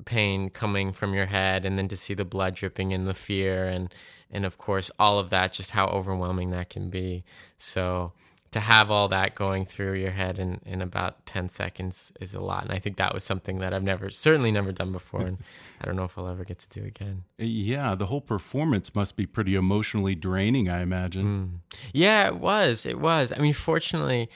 pain 0.05 0.51
coming 0.51 0.93
from 0.93 1.15
your 1.15 1.27
head 1.27 1.65
and 1.65 1.79
then 1.79 1.89
to 1.89 1.97
see 1.97 2.15
the 2.15 2.25
blood 2.25 2.55
dripping 2.55 2.93
and 2.93 3.07
the 3.07 3.15
fear 3.15 3.67
and 3.67 3.95
and 4.33 4.45
of 4.45 4.59
course 4.59 4.91
all 4.99 5.19
of 5.19 5.31
that 5.31 5.53
just 5.53 5.73
how 5.73 5.87
overwhelming 5.87 6.51
that 6.51 6.69
can 6.71 6.89
be 6.91 7.25
so 7.59 8.13
to 8.53 8.59
have 8.59 8.91
all 8.91 9.07
that 9.07 9.37
going 9.37 9.65
through 9.65 9.93
your 9.95 10.11
head 10.11 10.37
in, 10.39 10.61
in 10.67 10.83
about 10.83 11.25
10 11.25 11.49
seconds 11.49 12.13
is 12.21 12.35
a 12.35 12.41
lot 12.41 12.65
and 12.65 12.73
i 12.73 12.79
think 12.79 12.97
that 12.97 13.15
was 13.15 13.23
something 13.23 13.59
that 13.59 13.73
i've 13.73 13.83
never 13.83 14.11
certainly 14.11 14.51
never 14.51 14.73
done 14.73 14.91
before 14.93 15.23
and 15.23 15.39
i 15.81 15.85
don't 15.85 15.95
know 15.95 16.05
if 16.05 16.19
i'll 16.19 16.27
ever 16.27 16.45
get 16.45 16.59
to 16.59 16.69
do 16.81 16.85
again 16.87 17.23
Yeah, 17.39 17.95
the 17.95 18.07
whole 18.07 18.21
performance 18.21 18.95
must 18.95 19.17
be 19.17 19.25
pretty 19.27 19.55
emotionally 19.55 20.15
draining, 20.15 20.69
I 20.69 20.83
imagine. 20.83 21.25
Mm. 21.25 21.79
Yeah, 21.93 22.27
it 22.27 22.37
was. 22.37 22.85
It 22.87 22.99
was. 23.01 23.33
I 23.33 23.39
mean, 23.39 23.55
fortunately, 23.55 24.29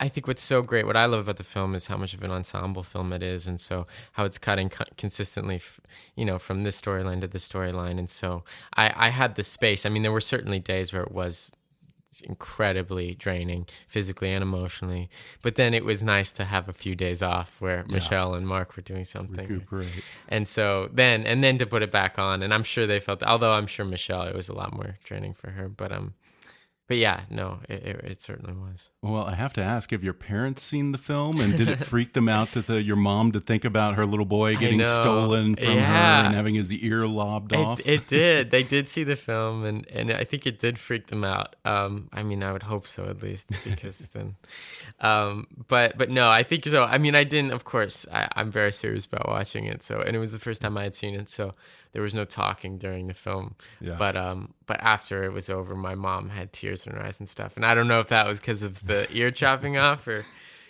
I 0.00 0.08
think 0.08 0.26
what's 0.26 0.42
so 0.42 0.62
great, 0.62 0.86
what 0.86 0.96
I 0.96 1.06
love 1.06 1.20
about 1.20 1.36
the 1.36 1.42
film 1.44 1.74
is 1.74 1.86
how 1.86 1.96
much 1.96 2.14
of 2.14 2.22
an 2.22 2.30
ensemble 2.30 2.82
film 2.82 3.12
it 3.12 3.22
is, 3.22 3.46
and 3.46 3.60
so 3.60 3.86
how 4.12 4.24
it's 4.24 4.38
cutting 4.38 4.68
co- 4.68 4.84
consistently, 4.96 5.56
f- 5.56 5.80
you 6.14 6.24
know, 6.24 6.38
from 6.38 6.62
this 6.62 6.80
storyline 6.80 7.20
to 7.20 7.26
this 7.26 7.48
storyline. 7.48 7.98
And 7.98 8.10
so 8.10 8.44
I, 8.76 8.92
I 8.94 9.08
had 9.08 9.34
the 9.34 9.42
space. 9.42 9.86
I 9.86 9.88
mean, 9.88 10.02
there 10.02 10.12
were 10.12 10.20
certainly 10.20 10.58
days 10.58 10.92
where 10.92 11.02
it 11.02 11.12
was 11.12 11.52
incredibly 12.24 13.14
draining 13.14 13.66
physically 13.86 14.32
and 14.32 14.42
emotionally, 14.42 15.10
but 15.42 15.56
then 15.56 15.74
it 15.74 15.84
was 15.84 16.02
nice 16.02 16.30
to 16.32 16.44
have 16.44 16.68
a 16.68 16.72
few 16.72 16.94
days 16.94 17.22
off 17.22 17.60
where 17.60 17.84
Michelle 17.88 18.34
and 18.34 18.46
Mark 18.46 18.76
were 18.76 18.82
doing 18.82 19.04
something. 19.04 19.46
Recuperate. 19.46 20.04
And 20.28 20.48
so 20.48 20.88
then, 20.92 21.26
and 21.26 21.44
then 21.44 21.58
to 21.58 21.66
put 21.66 21.82
it 21.82 21.90
back 21.90 22.18
on, 22.18 22.42
and 22.42 22.54
I'm 22.54 22.62
sure 22.62 22.86
they 22.86 23.00
felt. 23.00 23.22
Although 23.22 23.52
I'm 23.52 23.66
sure 23.66 23.84
Michelle, 23.84 24.22
it 24.22 24.34
was 24.34 24.48
a 24.48 24.54
lot 24.54 24.72
more 24.72 24.96
draining 25.04 25.34
for 25.34 25.50
her. 25.50 25.68
But 25.68 25.92
um, 25.92 26.14
but 26.88 26.98
yeah, 26.98 27.22
no, 27.30 27.58
it, 27.68 27.82
it, 27.82 28.00
it 28.04 28.20
certainly 28.20 28.52
was. 28.52 28.90
Well, 29.02 29.24
I 29.24 29.34
have 29.34 29.52
to 29.54 29.62
ask: 29.62 29.90
Have 29.90 30.04
your 30.04 30.12
parents 30.12 30.62
seen 30.62 30.92
the 30.92 30.98
film, 30.98 31.40
and 31.40 31.56
did 31.56 31.68
it 31.68 31.76
freak 31.84 32.12
them 32.12 32.28
out 32.28 32.52
to 32.52 32.62
the, 32.62 32.82
your 32.82 32.96
mom 32.96 33.32
to 33.32 33.40
think 33.40 33.64
about 33.64 33.96
her 33.96 34.06
little 34.06 34.24
boy 34.26 34.56
getting 34.56 34.82
stolen 34.84 35.56
from 35.56 35.64
Yeah. 35.64 36.20
her 36.20 36.26
and 36.26 36.34
having 36.34 36.54
his 36.54 36.72
ear 36.72 37.06
lobbed 37.06 37.52
off? 37.54 37.80
It, 37.80 37.86
it 37.86 38.08
did. 38.08 38.50
They 38.50 38.62
did 38.74 38.88
see 38.88 39.02
the 39.04 39.16
film, 39.16 39.64
and, 39.64 39.86
and 39.88 40.12
I 40.12 40.24
think 40.24 40.46
it 40.46 40.58
did 40.58 40.78
freak 40.78 41.08
them 41.08 41.24
out. 41.24 41.56
Um, 41.64 42.08
I 42.12 42.22
mean, 42.22 42.42
I 42.42 42.52
would 42.52 42.62
hope 42.64 42.86
so 42.86 43.04
at 43.06 43.22
least, 43.22 43.50
because 43.64 43.98
then. 44.12 44.36
Um, 45.00 45.46
but 45.68 45.98
but 45.98 46.10
no, 46.10 46.28
I 46.30 46.42
think 46.42 46.64
so. 46.64 46.84
I 46.84 46.98
mean, 46.98 47.14
I 47.14 47.24
didn't. 47.24 47.52
Of 47.52 47.64
course, 47.64 48.06
I, 48.12 48.28
I'm 48.36 48.50
very 48.50 48.72
serious 48.72 49.06
about 49.06 49.28
watching 49.28 49.64
it. 49.64 49.82
So, 49.82 50.00
and 50.00 50.14
it 50.16 50.18
was 50.18 50.32
the 50.32 50.38
first 50.38 50.62
time 50.62 50.76
I 50.78 50.84
had 50.84 50.94
seen 50.94 51.14
it, 51.14 51.28
so 51.28 51.54
there 51.92 52.02
was 52.02 52.14
no 52.14 52.24
talking 52.24 52.78
during 52.78 53.06
the 53.06 53.14
film. 53.14 53.54
Yeah. 53.80 53.96
But 53.96 54.16
um, 54.16 54.54
but 54.66 54.80
after 54.80 55.24
it 55.24 55.32
was 55.32 55.48
over, 55.50 55.74
my 55.74 55.94
mom 55.94 56.28
had 56.30 56.52
tears 56.52 56.86
in 56.86 56.92
her 56.94 57.02
eyes 57.02 57.18
and 57.20 57.28
stuff, 57.28 57.56
and 57.56 57.64
I 57.64 57.74
don't 57.74 57.88
know 57.88 58.00
if 58.00 58.08
that 58.08 58.26
was 58.26 58.40
because 58.40 58.62
of 58.62 58.86
the 58.86 59.06
ear 59.16 59.30
chopping 59.30 59.76
off 59.76 60.06
or 60.06 60.24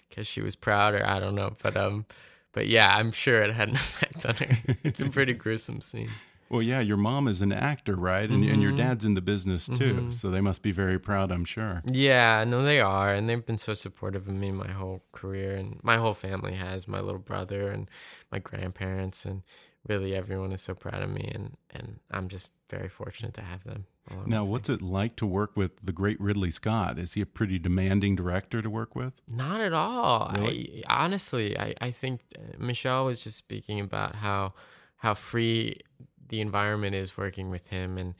because 0.09 0.27
she 0.27 0.41
was 0.41 0.57
proud, 0.57 0.95
or 0.95 1.07
I 1.07 1.19
don't 1.19 1.35
know. 1.35 1.57
But 1.63 1.77
um, 1.77 2.07
but 2.53 2.69
yeah, 2.69 2.97
I'm 2.97 3.11
sure 3.13 3.43
it 3.43 3.53
had 3.55 3.69
an 3.69 3.75
effect 3.87 4.25
on 4.27 4.35
her. 4.37 4.57
It's 4.85 5.01
a 5.01 5.07
pretty 5.11 5.33
gruesome 5.35 5.81
scene. 5.81 6.21
well, 6.49 6.63
yeah, 6.63 6.79
your 6.81 6.97
mom 6.97 7.27
is 7.27 7.43
an 7.43 7.51
actor, 7.53 7.97
right? 7.97 8.31
And, 8.31 8.45
and 8.45 8.63
your 8.63 8.71
Mm-hmm. 8.71 8.77
dad's 8.79 9.05
in 9.05 9.15
the 9.15 9.21
business 9.21 9.69
too, 9.69 10.07
so 10.11 10.31
they 10.31 10.41
must 10.41 10.63
be 10.63 10.71
very 10.71 10.99
proud, 10.99 11.33
I'm 11.33 11.45
sure. 11.45 11.83
Yeah, 11.91 12.45
no, 12.45 12.63
they 12.63 12.81
are, 12.81 13.13
and 13.13 13.29
they've 13.29 13.45
been 13.45 13.59
so 13.59 13.75
supportive 13.75 14.29
of 14.29 14.35
me 14.35 14.53
my 14.53 14.71
whole 14.71 15.03
career, 15.13 15.57
and 15.57 15.81
my 15.83 15.97
whole 15.97 16.15
family 16.15 16.55
has. 16.55 16.87
My 16.87 17.01
little 17.01 17.19
brother 17.21 17.69
and 17.69 17.91
my 18.31 18.39
grandparents, 18.39 19.25
and 19.25 19.43
really 19.89 20.15
everyone 20.15 20.53
is 20.53 20.63
so 20.63 20.75
proud 20.75 21.03
of 21.03 21.11
me, 21.11 21.31
and 21.35 21.57
and 21.71 21.99
I'm 22.11 22.29
just 22.29 22.51
very 22.69 22.89
fortunate 22.89 23.35
to 23.35 23.43
have 23.43 23.65
them. 23.65 23.87
Now, 24.25 24.45
what's 24.45 24.69
it 24.69 24.83
like 24.83 25.17
to 25.17 25.27
work 25.27 25.57
with 25.57 25.73
the 25.83 25.93
great 25.93 26.21
Ridley 26.21 26.53
Scott? 26.53 26.97
Is 26.97 27.15
he 27.15 27.21
a 27.21 27.27
pretty 27.27 27.59
demanding 27.59 28.15
director 28.15 28.63
to 28.63 28.71
work 28.71 28.95
with? 28.95 29.15
Not 29.27 29.61
at 29.61 29.73
all. 29.73 30.33
Really? 30.33 30.85
I, 30.87 31.05
honestly, 31.05 31.59
I, 31.59 31.75
I 31.81 31.91
think 31.91 32.21
uh, 32.39 32.57
Michelle 32.57 33.07
was 33.07 33.19
just 33.19 33.37
speaking 33.37 33.81
about 33.81 34.15
how 34.15 34.55
how 34.97 35.15
free 35.15 35.81
the 36.29 36.41
environment 36.41 36.95
is 36.95 37.17
working 37.17 37.51
with 37.51 37.69
him 37.69 37.99
and 37.99 38.15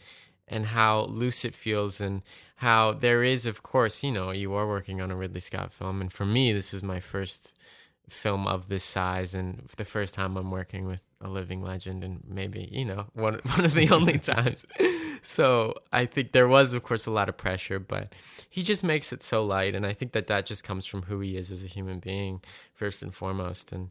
and 0.49 0.67
how 0.67 1.07
loose 1.07 1.45
it 1.45 1.55
feels 1.55 2.01
and 2.01 2.23
how 2.57 2.93
there 2.93 3.25
is 3.25 3.47
of 3.47 3.63
course 3.63 4.05
you 4.05 4.13
know 4.13 4.31
you 4.31 4.55
are 4.55 4.69
working 4.69 5.01
on 5.01 5.11
a 5.11 5.17
ridley 5.17 5.41
scott 5.41 5.73
film 5.73 6.01
and 6.01 6.13
for 6.13 6.25
me 6.25 6.53
this 6.53 6.73
was 6.73 6.83
my 6.83 7.01
first 7.01 7.57
film 8.09 8.47
of 8.47 8.69
this 8.69 8.85
size 8.85 9.35
and 9.35 9.69
the 9.77 9.85
first 9.85 10.15
time 10.15 10.37
i'm 10.37 10.51
working 10.51 10.87
with 10.87 11.03
a 11.21 11.29
living 11.29 11.61
legend 11.63 12.05
and 12.05 12.23
maybe 12.27 12.69
you 12.71 12.85
know 12.85 13.07
one, 13.15 13.41
one 13.57 13.65
of 13.65 13.75
the 13.75 13.91
only 13.95 14.19
times 14.19 14.65
so 15.23 15.75
i 15.93 16.07
think 16.07 16.33
there 16.33 16.47
was 16.47 16.73
of 16.73 16.83
course 16.83 17.07
a 17.07 17.11
lot 17.11 17.29
of 17.29 17.37
pressure 17.37 17.79
but 17.79 18.13
he 18.49 18.63
just 18.63 18.85
makes 18.85 19.13
it 19.13 19.23
so 19.23 19.45
light 19.45 19.75
and 19.75 19.85
i 19.85 19.93
think 19.93 20.13
that 20.13 20.29
that 20.29 20.47
just 20.47 20.63
comes 20.63 20.87
from 20.87 21.03
who 21.03 21.21
he 21.21 21.37
is 21.37 21.51
as 21.51 21.65
a 21.65 21.69
human 21.69 21.99
being 21.99 22.41
first 22.75 23.03
and 23.03 23.13
foremost 23.15 23.73
and 23.73 23.91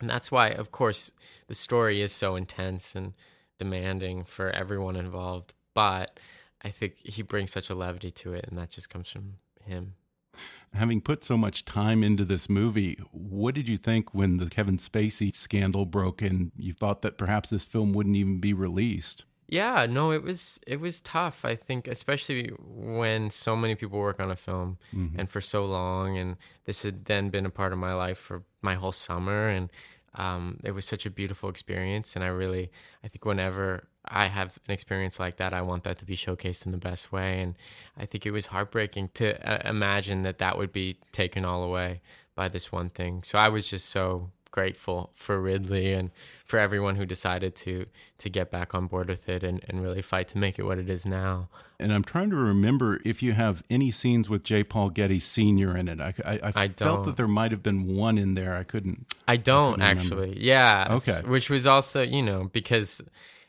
and 0.00 0.08
that's 0.08 0.30
why 0.30 0.48
of 0.48 0.70
course 0.70 1.12
the 1.48 1.54
story 1.54 2.00
is 2.00 2.12
so 2.12 2.36
intense 2.36 2.94
and 2.94 3.14
demanding 3.58 4.24
for 4.24 4.50
everyone 4.50 4.96
involved 4.96 5.54
but 5.74 6.18
I 6.64 6.70
think 6.70 6.96
he 7.04 7.22
brings 7.22 7.52
such 7.52 7.68
a 7.68 7.74
levity 7.74 8.10
to 8.10 8.32
it, 8.32 8.46
and 8.48 8.58
that 8.58 8.70
just 8.70 8.88
comes 8.88 9.10
from 9.10 9.34
him. 9.62 9.94
Having 10.74 11.02
put 11.02 11.24
so 11.24 11.36
much 11.36 11.64
time 11.64 12.02
into 12.02 12.24
this 12.24 12.48
movie, 12.48 12.98
what 13.12 13.54
did 13.54 13.68
you 13.68 13.76
think 13.76 14.12
when 14.12 14.38
the 14.38 14.46
Kevin 14.46 14.76
Spacey 14.76 15.34
scandal 15.34 15.86
broke 15.86 16.20
and 16.20 16.50
you 16.56 16.72
thought 16.72 17.02
that 17.02 17.16
perhaps 17.16 17.50
this 17.50 17.64
film 17.64 17.92
wouldn't 17.92 18.16
even 18.16 18.40
be 18.40 18.52
released? 18.52 19.24
Yeah, 19.48 19.86
no, 19.86 20.10
it 20.10 20.22
was 20.22 20.58
it 20.66 20.80
was 20.80 21.00
tough. 21.00 21.44
I 21.44 21.54
think, 21.54 21.86
especially 21.86 22.50
when 22.58 23.30
so 23.30 23.54
many 23.54 23.74
people 23.74 23.98
work 23.98 24.18
on 24.18 24.30
a 24.30 24.36
film 24.36 24.78
mm 24.92 25.10
-hmm. 25.10 25.18
and 25.18 25.30
for 25.30 25.40
so 25.40 25.66
long, 25.66 26.18
and 26.18 26.36
this 26.64 26.82
had 26.82 27.04
then 27.04 27.30
been 27.30 27.46
a 27.46 27.50
part 27.50 27.72
of 27.72 27.78
my 27.78 27.94
life 27.94 28.20
for 28.20 28.42
my 28.62 28.74
whole 28.74 28.92
summer, 28.92 29.48
and 29.48 29.70
um, 30.14 30.58
it 30.64 30.72
was 30.72 30.86
such 30.86 31.06
a 31.06 31.10
beautiful 31.10 31.50
experience. 31.50 32.16
And 32.16 32.24
I 32.24 32.28
really, 32.28 32.70
I 33.04 33.08
think, 33.08 33.24
whenever 33.24 33.88
I 34.06 34.26
have 34.26 34.58
an 34.66 34.72
experience 34.72 35.18
like 35.18 35.36
that, 35.36 35.54
I 35.54 35.62
want 35.62 35.84
that 35.84 35.98
to 35.98 36.04
be 36.04 36.16
showcased 36.16 36.66
in 36.66 36.72
the 36.72 36.78
best 36.78 37.12
way. 37.12 37.40
And 37.40 37.54
I 37.96 38.06
think 38.06 38.26
it 38.26 38.30
was 38.30 38.46
heartbreaking 38.46 39.10
to 39.14 39.48
uh, 39.48 39.68
imagine 39.68 40.22
that 40.22 40.38
that 40.38 40.58
would 40.58 40.72
be 40.72 40.98
taken 41.12 41.44
all 41.44 41.62
away 41.62 42.00
by 42.34 42.48
this 42.48 42.70
one 42.70 42.90
thing. 42.90 43.22
So 43.22 43.38
I 43.38 43.48
was 43.48 43.66
just 43.66 43.88
so 43.88 44.30
grateful 44.54 45.10
for 45.14 45.40
Ridley 45.40 45.92
and 45.92 46.12
for 46.44 46.60
everyone 46.60 46.94
who 46.94 47.04
decided 47.04 47.56
to 47.56 47.86
to 48.18 48.30
get 48.30 48.52
back 48.52 48.72
on 48.72 48.86
board 48.86 49.08
with 49.08 49.28
it 49.28 49.42
and, 49.42 49.60
and 49.68 49.82
really 49.82 50.00
fight 50.00 50.28
to 50.28 50.38
make 50.38 50.60
it 50.60 50.62
what 50.62 50.78
it 50.78 50.88
is 50.88 51.04
now. 51.04 51.48
And 51.80 51.92
I'm 51.92 52.04
trying 52.04 52.30
to 52.30 52.36
remember 52.36 53.00
if 53.04 53.20
you 53.20 53.32
have 53.32 53.64
any 53.68 53.90
scenes 53.90 54.28
with 54.28 54.44
J. 54.44 54.62
Paul 54.62 54.90
Getty 54.90 55.18
Sr. 55.18 55.76
in 55.76 55.88
it. 55.88 56.00
I, 56.00 56.14
I, 56.24 56.32
I, 56.34 56.52
I 56.54 56.68
felt 56.68 57.04
that 57.06 57.16
there 57.16 57.26
might 57.26 57.50
have 57.50 57.64
been 57.64 57.96
one 57.96 58.16
in 58.16 58.34
there. 58.34 58.54
I 58.54 58.62
couldn't. 58.62 59.12
I 59.26 59.36
don't 59.36 59.82
I 59.82 59.90
actually. 59.90 60.38
Yeah. 60.38 60.86
Okay. 60.92 61.18
Which 61.26 61.50
was 61.50 61.66
also, 61.66 62.02
you 62.02 62.22
know, 62.22 62.48
because 62.52 63.02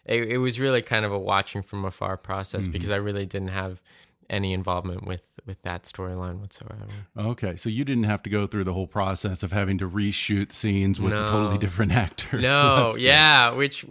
it, 0.06 0.24
it 0.32 0.38
was 0.38 0.60
really 0.60 0.82
kind 0.82 1.06
of 1.06 1.12
a 1.12 1.20
watching 1.20 1.64
from 1.64 1.86
afar 1.86 2.18
process 2.18 2.66
mm 2.66 2.70
-hmm. 2.70 2.74
because 2.74 2.92
I 2.92 2.98
really 2.98 3.26
didn't 3.26 3.50
have 3.52 3.82
any 4.30 4.54
involvement 4.54 5.06
with 5.06 5.22
with 5.46 5.62
that 5.62 5.84
storyline 5.84 6.40
whatsoever. 6.40 6.88
Okay, 7.18 7.56
so 7.56 7.70
you 7.70 7.86
didn't 7.86 8.06
have 8.06 8.24
to 8.24 8.30
go 8.30 8.48
through 8.48 8.64
the 8.64 8.74
whole 8.74 8.88
process 8.88 9.44
of 9.44 9.52
having 9.52 9.78
to 9.78 9.90
reshoot 9.90 10.52
scenes 10.52 11.00
with 11.00 11.14
no. 11.14 11.28
totally 11.28 11.58
different 11.58 11.92
actors. 11.96 12.42
No, 12.42 12.92
so 12.94 12.98
yeah, 12.98 13.52
which 13.52 13.86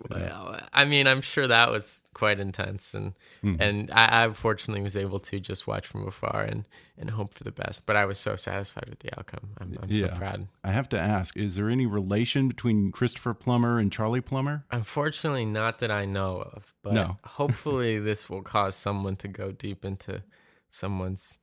I 0.72 0.84
mean, 0.84 1.06
I'm 1.06 1.20
sure 1.20 1.46
that 1.46 1.70
was 1.70 2.02
quite 2.12 2.40
intense, 2.40 2.94
and 2.94 3.14
mm-hmm. 3.42 3.60
and 3.60 3.90
I, 3.92 4.24
I, 4.24 4.32
fortunately 4.32 4.82
was 4.82 4.96
able 4.96 5.18
to 5.20 5.40
just 5.40 5.66
watch 5.66 5.86
from 5.86 6.06
afar 6.06 6.42
and 6.42 6.66
and 6.98 7.10
hope 7.10 7.34
for 7.34 7.44
the 7.44 7.52
best. 7.52 7.86
But 7.86 7.96
I 7.96 8.04
was 8.04 8.18
so 8.18 8.36
satisfied 8.36 8.88
with 8.88 9.00
the 9.00 9.16
outcome. 9.18 9.50
I'm, 9.58 9.76
I'm 9.80 9.90
yeah. 9.90 10.08
so 10.08 10.16
proud. 10.16 10.48
I 10.64 10.72
have 10.72 10.88
to 10.90 10.98
ask: 10.98 11.36
Is 11.36 11.56
there 11.56 11.68
any 11.68 11.86
relation 11.86 12.48
between 12.48 12.90
Christopher 12.90 13.34
Plummer 13.34 13.78
and 13.78 13.92
Charlie 13.92 14.20
Plummer? 14.20 14.64
Unfortunately, 14.70 15.44
not 15.44 15.78
that 15.78 15.90
I 15.90 16.04
know 16.04 16.40
of. 16.52 16.72
But 16.82 16.94
no. 16.94 17.18
hopefully, 17.24 17.98
this 17.98 18.28
will 18.28 18.42
cause 18.42 18.74
someone 18.74 19.16
to 19.16 19.28
go 19.28 19.52
deep 19.52 19.84
into 19.84 20.22
someone's 20.74 21.38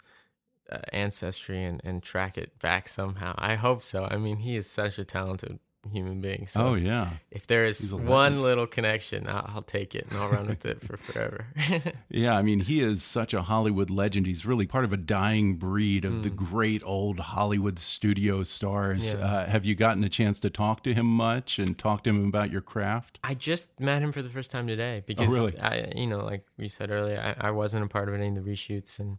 uh, 0.71 0.79
ancestry 0.93 1.63
and, 1.63 1.81
and 1.83 2.03
track 2.03 2.37
it 2.37 2.59
back 2.59 2.87
somehow. 2.87 3.33
I 3.37 3.55
hope 3.55 3.81
so. 3.81 4.07
I 4.09 4.17
mean, 4.17 4.37
he 4.37 4.55
is 4.55 4.69
such 4.69 4.99
a 4.99 5.05
talented 5.05 5.59
human 5.89 6.21
being. 6.21 6.47
So 6.47 6.61
oh 6.61 6.73
yeah. 6.75 7.09
If 7.31 7.47
there 7.47 7.65
is 7.65 7.93
one 7.93 8.41
little 8.41 8.67
connection, 8.67 9.27
I'll, 9.27 9.49
I'll, 9.55 9.61
take 9.61 9.95
it 9.95 10.07
and 10.09 10.19
I'll 10.19 10.29
run 10.29 10.47
with 10.47 10.65
it 10.65 10.81
for 10.81 10.97
forever. 10.97 11.45
yeah, 12.09 12.37
I 12.37 12.41
mean, 12.41 12.59
he 12.59 12.81
is 12.81 13.03
such 13.03 13.33
a 13.33 13.41
Hollywood 13.41 13.89
legend. 13.89 14.27
He's 14.27 14.45
really 14.45 14.67
part 14.67 14.85
of 14.85 14.93
a 14.93 14.97
dying 14.97 15.55
breed 15.55 16.05
of 16.05 16.13
mm. 16.13 16.23
the 16.23 16.29
great 16.29 16.81
old 16.85 17.19
Hollywood 17.19 17.79
studio 17.79 18.43
stars. 18.43 19.13
Yeah. 19.13 19.19
Uh, 19.19 19.45
have 19.47 19.65
you 19.65 19.75
gotten 19.75 20.03
a 20.03 20.09
chance 20.09 20.39
to 20.41 20.49
talk 20.49 20.83
to 20.83 20.93
him 20.93 21.05
much 21.05 21.57
and 21.57 21.77
talk 21.77 22.03
to 22.03 22.09
him 22.09 22.25
about 22.25 22.51
your 22.51 22.61
craft? 22.61 23.19
I 23.23 23.33
just 23.33 23.79
met 23.79 24.01
him 24.01 24.11
for 24.11 24.21
the 24.21 24.29
first 24.29 24.51
time 24.51 24.67
today 24.67 25.03
because, 25.05 25.29
oh, 25.29 25.33
really? 25.33 25.57
I, 25.59 25.91
you 25.95 26.07
know, 26.07 26.23
like 26.23 26.45
we 26.57 26.67
said 26.67 26.91
earlier, 26.91 27.35
I, 27.39 27.47
I 27.47 27.51
wasn't 27.51 27.85
a 27.85 27.87
part 27.87 28.07
of 28.09 28.15
any 28.15 28.27
of 28.27 28.35
the 28.35 28.41
reshoots 28.41 28.99
and. 28.99 29.17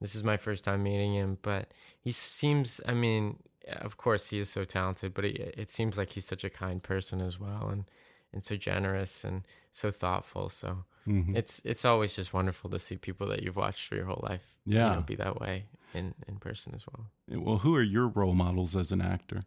This 0.00 0.14
is 0.14 0.24
my 0.24 0.36
first 0.36 0.64
time 0.64 0.82
meeting 0.82 1.14
him, 1.14 1.38
but 1.40 1.72
he 1.98 2.10
seems, 2.10 2.80
I 2.86 2.92
mean, 2.92 3.38
of 3.68 3.96
course 3.96 4.30
he 4.30 4.38
is 4.38 4.48
so 4.48 4.64
talented, 4.64 5.14
but 5.14 5.24
it, 5.24 5.54
it 5.56 5.70
seems 5.70 5.96
like 5.96 6.10
he's 6.10 6.26
such 6.26 6.44
a 6.44 6.50
kind 6.50 6.82
person 6.82 7.20
as 7.20 7.38
well, 7.38 7.68
and 7.68 7.84
and 8.32 8.44
so 8.44 8.56
generous 8.56 9.24
and 9.24 9.42
so 9.72 9.90
thoughtful. 9.90 10.48
So 10.48 10.84
mm-hmm. 11.06 11.36
it's 11.36 11.62
it's 11.64 11.84
always 11.84 12.14
just 12.16 12.32
wonderful 12.32 12.70
to 12.70 12.78
see 12.78 12.96
people 12.96 13.26
that 13.28 13.42
you've 13.42 13.56
watched 13.56 13.88
for 13.88 13.94
your 13.96 14.06
whole 14.06 14.24
life, 14.28 14.58
yeah, 14.66 14.90
you 14.90 14.96
know, 14.96 15.02
be 15.02 15.16
that 15.16 15.40
way 15.40 15.64
in 15.94 16.14
in 16.26 16.36
person 16.36 16.74
as 16.74 16.84
well. 16.86 17.06
Well, 17.28 17.58
who 17.58 17.74
are 17.76 17.82
your 17.82 18.08
role 18.08 18.34
models 18.34 18.76
as 18.76 18.92
an 18.92 19.00
actor? 19.00 19.42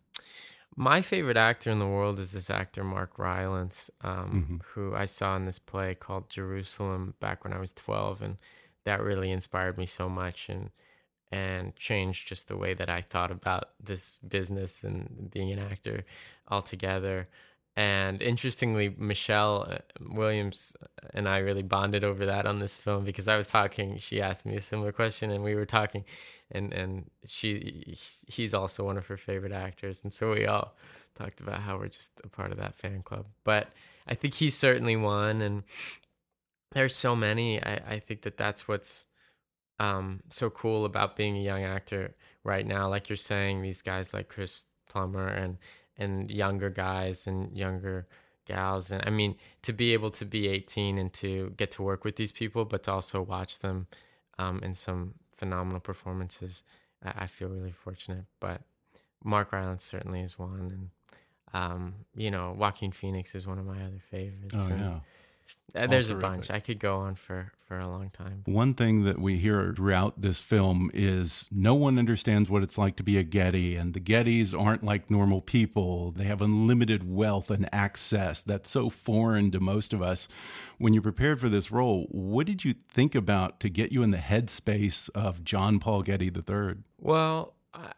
My 0.76 1.02
favorite 1.02 1.38
actor 1.38 1.72
in 1.72 1.80
the 1.80 1.88
world 1.88 2.20
is 2.20 2.34
this 2.34 2.52
actor 2.52 2.84
Mark 2.84 3.18
Rylance, 3.18 3.90
um, 4.02 4.30
mm-hmm. 4.30 4.58
who 4.74 4.96
I 4.96 5.06
saw 5.06 5.36
in 5.36 5.46
this 5.46 5.58
play 5.58 5.96
called 5.96 6.30
Jerusalem 6.30 7.16
back 7.20 7.44
when 7.44 7.54
I 7.54 7.60
was 7.60 7.74
twelve, 7.74 8.22
and 8.22 8.38
that 8.84 9.02
really 9.02 9.32
inspired 9.32 9.78
me 9.78 9.86
so 9.86 10.08
much 10.08 10.50
and 10.50 10.70
and 11.32 11.76
changed 11.76 12.28
just 12.28 12.48
the 12.48 12.58
way 12.58 12.74
that 12.74 12.90
I 12.90 13.02
thought 13.02 13.32
about 13.32 13.70
this 13.84 14.18
business 14.18 14.84
and 14.84 15.30
being 15.32 15.52
an 15.52 15.60
actor 15.60 16.06
altogether. 16.50 17.28
And 17.76 18.24
interestingly, 18.24 18.96
Michelle 18.98 19.68
uh, 19.70 19.78
Williams 20.00 20.76
and 21.14 21.30
I 21.30 21.40
really 21.40 21.62
bonded 21.62 22.04
over 22.04 22.26
that 22.26 22.48
on 22.48 22.58
this 22.58 22.76
film 22.76 23.04
because 23.04 23.28
I 23.28 23.38
was 23.38 23.48
talking. 23.48 24.00
She 24.00 24.20
asked 24.20 24.48
me 24.48 24.56
a 24.56 24.62
similar 24.62 24.92
question, 24.92 25.30
and 25.30 25.44
we 25.44 25.54
were 25.54 25.66
talking, 25.66 26.04
and 26.50 26.74
and 26.74 27.06
she 27.28 27.96
he's 28.28 28.56
also 28.56 28.84
one 28.84 28.98
of 28.98 29.06
her 29.06 29.18
favorite 29.18 29.52
actors, 29.52 30.04
and 30.04 30.12
so 30.12 30.34
we 30.34 30.48
all 30.48 30.74
talked 31.14 31.40
about 31.40 31.60
how 31.60 31.78
we're 31.78 31.88
just 31.88 32.12
a 32.24 32.28
part 32.28 32.52
of 32.52 32.58
that 32.58 32.74
fan 32.74 33.04
club. 33.04 33.28
But 33.44 33.68
I 34.08 34.16
think 34.16 34.34
he's 34.34 34.56
certainly 34.58 34.96
one, 34.96 35.42
and 35.42 35.62
there's 36.72 36.96
so 36.96 37.16
many. 37.16 37.62
I 37.62 37.80
I 37.88 38.00
think 38.00 38.24
that 38.24 38.38
that's 38.38 38.68
what's 38.68 39.06
um, 39.80 40.22
so 40.30 40.50
cool 40.50 40.86
about 40.86 41.16
being 41.16 41.38
a 41.38 41.42
young 41.42 41.64
actor 41.64 42.16
right 42.44 42.66
now. 42.66 42.90
Like 42.90 43.10
you're 43.10 43.18
saying, 43.18 43.62
these 43.62 43.82
guys 43.82 44.14
like 44.14 44.30
Chris 44.30 44.66
Plummer 44.90 45.28
and 45.28 45.58
and 45.98 46.30
younger 46.30 46.70
guys 46.70 47.28
and 47.28 47.56
younger 47.56 48.08
gals, 48.46 48.92
and 48.92 49.04
I 49.06 49.10
mean 49.10 49.36
to 49.64 49.74
be 49.74 49.94
able 49.94 50.12
to 50.12 50.26
be 50.26 50.48
18 50.48 50.98
and 50.98 51.12
to 51.14 51.54
get 51.58 51.72
to 51.72 51.82
work 51.82 52.04
with 52.04 52.16
these 52.16 52.32
people, 52.32 52.66
but 52.66 52.84
to 52.84 52.92
also 52.92 53.22
watch 53.22 53.60
them 53.60 53.88
um, 54.40 54.60
in 54.64 54.74
some 54.74 55.16
phenomenal 55.36 55.80
performances. 55.80 56.64
I, 57.04 57.24
I 57.24 57.28
feel 57.28 57.50
really 57.50 57.72
fortunate. 57.72 58.26
But 58.40 58.62
Mark 59.24 59.52
Rylance 59.52 59.84
certainly 59.84 60.22
is 60.22 60.40
one, 60.40 60.72
and 60.72 60.90
um, 61.54 61.96
you 62.16 62.32
know 62.32 62.56
Joaquin 62.58 62.92
Phoenix 62.92 63.36
is 63.36 63.46
one 63.46 63.60
of 63.60 63.66
my 63.66 63.84
other 63.84 64.02
favorites. 64.10 64.56
Oh 64.58 64.68
and, 64.68 64.80
yeah 64.80 65.00
Uh, 65.76 65.88
there's 65.88 66.10
a 66.10 66.16
bunch. 66.16 66.50
I 66.50 66.60
could 66.60 66.80
go 66.80 66.98
on 66.98 67.16
for 67.16 67.52
for 67.68 67.78
a 67.78 67.88
long 67.88 68.10
time. 68.10 68.44
One 68.46 68.74
thing 68.74 69.04
that 69.04 69.20
we 69.20 69.36
hear 69.36 69.74
throughout 69.76 70.22
this 70.22 70.40
film 70.40 70.90
is 70.94 71.48
no 71.52 71.76
one 71.76 72.00
understands 72.00 72.50
what 72.50 72.64
it's 72.64 72.78
like 72.78 72.96
to 72.96 73.04
be 73.04 73.18
a 73.18 73.24
Getty, 73.24 73.76
and 73.76 73.94
the 73.94 74.00
Gettys 74.00 74.58
aren't 74.58 74.84
like 74.84 75.12
normal 75.12 75.42
people. 75.42 76.12
They 76.12 76.24
have 76.24 76.42
unlimited 76.42 77.10
wealth 77.10 77.52
and 77.52 77.68
access 77.74 78.42
that's 78.42 78.70
so 78.70 78.90
foreign 78.90 79.52
to 79.52 79.60
most 79.60 79.94
of 79.94 80.02
us. 80.02 80.28
When 80.78 80.94
you 80.94 81.02
prepared 81.02 81.40
for 81.40 81.50
this 81.50 81.72
role, 81.72 82.08
what 82.10 82.48
did 82.48 82.64
you 82.64 82.74
think 82.90 83.14
about 83.14 83.60
to 83.60 83.70
get 83.70 83.92
you 83.92 84.04
in 84.04 84.12
the 84.12 84.18
headspace 84.18 85.10
of 85.14 85.44
John 85.44 85.80
Paul 85.80 86.04
Getty 86.04 86.28
III? 86.28 86.76
Well, 87.00 87.54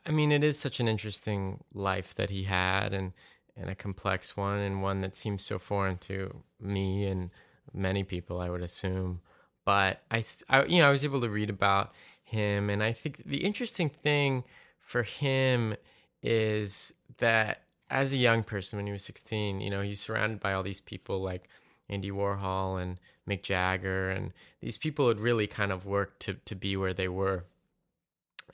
I 0.06 0.12
mean, 0.12 0.32
it 0.32 0.44
is 0.44 0.60
such 0.60 0.80
an 0.80 0.88
interesting 0.88 1.64
life 1.74 2.16
that 2.16 2.30
he 2.30 2.44
had, 2.44 2.94
and 2.94 3.14
and 3.60 3.70
a 3.70 3.76
complex 3.76 4.38
one 4.38 4.60
and 4.60 4.82
one 4.82 5.02
that 5.02 5.16
seems 5.16 5.44
so 5.44 5.60
foreign 5.60 5.98
to 5.98 6.44
me 6.60 7.06
and 7.06 7.30
many 7.74 8.04
people 8.04 8.40
I 8.40 8.50
would 8.50 8.62
assume 8.62 9.22
but 9.66 10.02
I, 10.10 10.24
I 10.50 10.66
you 10.66 10.82
know 10.82 10.88
I 10.88 10.92
was 10.92 11.06
able 11.06 11.22
to 11.22 11.30
read 11.30 11.50
about 11.50 11.92
him 12.24 12.70
and 12.70 12.82
I 12.82 12.92
think 12.92 13.24
the 13.26 13.44
interesting 13.44 13.90
thing 13.90 14.44
for 14.80 15.04
him 15.04 15.76
is 16.24 16.94
that 17.18 17.64
as 17.90 18.14
a 18.14 18.18
young 18.18 18.44
person 18.44 18.78
when 18.78 18.86
he 18.86 18.92
was 18.92 19.04
16 19.04 19.62
you 19.62 19.70
know 19.70 19.82
he's 19.82 20.00
surrounded 20.00 20.40
by 20.40 20.54
all 20.54 20.64
these 20.64 20.80
people 20.82 21.22
like 21.22 21.50
Andy 21.90 22.12
Warhol 22.12 22.82
and 22.82 23.00
Mick 23.28 23.42
Jagger, 23.44 24.10
and 24.10 24.32
these 24.62 24.78
people 24.78 25.08
had 25.08 25.20
really 25.20 25.48
kind 25.48 25.72
of 25.72 25.86
worked 25.86 26.22
to 26.22 26.36
to 26.46 26.56
be 26.56 26.78
where 26.78 26.94
they 26.94 27.08
were. 27.08 27.46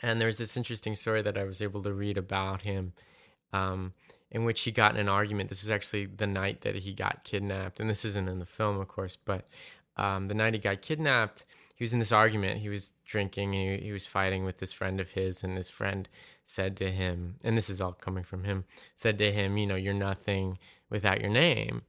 And 0.01 0.19
there's 0.19 0.37
this 0.37 0.57
interesting 0.57 0.95
story 0.95 1.21
that 1.21 1.37
I 1.37 1.43
was 1.43 1.61
able 1.61 1.81
to 1.83 1.93
read 1.93 2.17
about 2.17 2.63
him, 2.63 2.93
um, 3.53 3.93
in 4.35 4.43
which 4.43 4.63
he 4.63 4.71
got 4.71 4.93
in 4.93 4.99
an 4.99 5.07
argument. 5.07 5.47
This 5.47 5.63
was 5.63 5.69
actually 5.69 6.07
the 6.07 6.27
night 6.27 6.59
that 6.61 6.75
he 6.75 6.93
got 6.93 7.23
kidnapped, 7.23 7.79
and 7.79 7.89
this 7.89 8.03
isn't 8.03 8.27
in 8.27 8.39
the 8.39 8.45
film, 8.45 8.77
of 8.77 8.89
course, 8.89 9.15
but 9.15 9.47
um, 9.95 10.27
the 10.27 10.33
night 10.33 10.53
he 10.53 10.59
got 10.59 10.81
kidnapped, 10.81 11.45
he 11.73 11.85
was 11.85 11.93
in 11.93 11.99
this 11.99 12.11
argument. 12.11 12.59
He 12.59 12.67
was 12.67 12.91
drinking, 13.05 13.55
and 13.55 13.79
he, 13.79 13.85
he 13.85 13.91
was 13.93 14.05
fighting 14.05 14.43
with 14.43 14.57
this 14.57 14.73
friend 14.73 14.99
of 14.99 15.11
his, 15.11 15.41
and 15.41 15.55
his 15.55 15.69
friend 15.69 16.09
said 16.45 16.75
to 16.77 16.91
him, 16.91 17.35
and 17.45 17.57
this 17.57 17.69
is 17.69 17.79
all 17.79 17.93
coming 17.93 18.25
from 18.25 18.43
him, 18.43 18.65
said 18.93 19.17
to 19.19 19.31
him, 19.31 19.55
you 19.55 19.65
know, 19.65 19.75
you're 19.75 19.93
nothing 19.93 20.59
without 20.89 21.21
your 21.21 21.29
name 21.31 21.83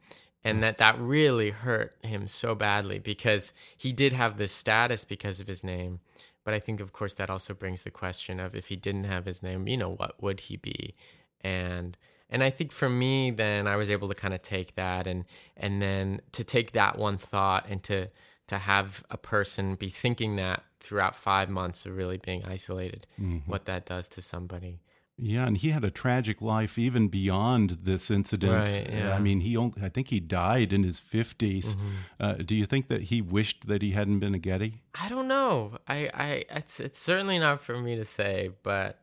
and 0.44 0.62
that 0.62 0.78
that 0.78 0.96
really 1.00 1.50
hurt 1.50 1.96
him 2.04 2.28
so 2.28 2.54
badly 2.54 3.00
because 3.00 3.52
he 3.76 3.92
did 3.92 4.12
have 4.12 4.36
this 4.36 4.52
status 4.52 5.04
because 5.04 5.40
of 5.40 5.48
his 5.48 5.64
name 5.64 5.98
but 6.44 6.54
i 6.54 6.60
think 6.60 6.80
of 6.80 6.92
course 6.92 7.14
that 7.14 7.28
also 7.28 7.52
brings 7.52 7.82
the 7.82 7.90
question 7.90 8.38
of 8.38 8.54
if 8.54 8.68
he 8.68 8.76
didn't 8.76 9.04
have 9.04 9.26
his 9.26 9.42
name 9.42 9.66
you 9.66 9.76
know 9.76 9.90
what 9.90 10.20
would 10.22 10.40
he 10.40 10.56
be 10.56 10.94
and 11.42 11.98
and 12.30 12.42
i 12.42 12.50
think 12.50 12.72
for 12.72 12.88
me 12.88 13.30
then 13.30 13.66
i 13.66 13.76
was 13.76 13.90
able 13.90 14.08
to 14.08 14.14
kind 14.14 14.34
of 14.34 14.42
take 14.42 14.74
that 14.74 15.06
and 15.06 15.24
and 15.56 15.80
then 15.80 16.20
to 16.32 16.44
take 16.44 16.72
that 16.72 16.98
one 16.98 17.18
thought 17.18 17.66
and 17.68 17.82
to 17.82 18.08
to 18.46 18.58
have 18.58 19.04
a 19.10 19.16
person 19.16 19.74
be 19.74 19.88
thinking 19.88 20.36
that 20.36 20.62
throughout 20.78 21.16
five 21.16 21.48
months 21.48 21.86
of 21.86 21.96
really 21.96 22.18
being 22.18 22.44
isolated 22.44 23.06
mm-hmm. 23.20 23.50
what 23.50 23.64
that 23.64 23.84
does 23.86 24.08
to 24.08 24.22
somebody 24.22 24.80
yeah, 25.18 25.46
and 25.46 25.56
he 25.56 25.70
had 25.70 25.82
a 25.82 25.90
tragic 25.90 26.42
life 26.42 26.78
even 26.78 27.08
beyond 27.08 27.78
this 27.82 28.10
incident. 28.10 28.68
Right, 28.68 28.90
yeah. 28.90 29.14
I 29.14 29.18
mean, 29.18 29.40
he 29.40 29.56
only, 29.56 29.82
I 29.82 29.88
think 29.88 30.08
he 30.08 30.20
died 30.20 30.74
in 30.74 30.82
his 30.82 31.00
50s. 31.00 31.74
Mm 31.74 31.80
-hmm. 31.80 31.94
uh, 32.20 32.34
do 32.44 32.54
you 32.54 32.66
think 32.66 32.88
that 32.88 33.02
he 33.02 33.22
wished 33.22 33.66
that 33.66 33.82
he 33.82 33.92
hadn't 33.92 34.18
been 34.18 34.34
a 34.34 34.38
Getty? 34.38 34.82
I 34.94 35.08
don't 35.08 35.26
know. 35.26 35.78
I, 35.88 36.10
I 36.12 36.44
it's 36.50 36.80
it's 36.80 37.02
certainly 37.04 37.38
not 37.38 37.62
for 37.62 37.80
me 37.80 37.96
to 37.96 38.04
say, 38.04 38.50
but 38.62 38.96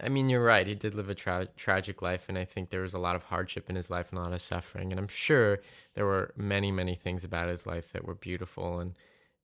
I 0.00 0.08
mean, 0.08 0.28
you're 0.28 0.44
right. 0.44 0.66
He 0.66 0.74
did 0.74 0.94
live 0.94 1.08
a 1.08 1.14
tra 1.14 1.48
tragic 1.56 2.02
life, 2.02 2.28
and 2.28 2.38
I 2.38 2.44
think 2.44 2.70
there 2.70 2.82
was 2.82 2.94
a 2.94 2.98
lot 2.98 3.16
of 3.16 3.24
hardship 3.24 3.68
in 3.68 3.76
his 3.76 3.90
life 3.90 4.10
and 4.10 4.18
a 4.18 4.22
lot 4.22 4.32
of 4.32 4.40
suffering. 4.40 4.92
And 4.92 5.00
I'm 5.00 5.08
sure 5.08 5.60
there 5.94 6.06
were 6.06 6.32
many, 6.36 6.70
many 6.70 6.94
things 6.94 7.24
about 7.24 7.48
his 7.48 7.66
life 7.66 7.92
that 7.92 8.04
were 8.04 8.14
beautiful 8.14 8.80
and 8.80 8.94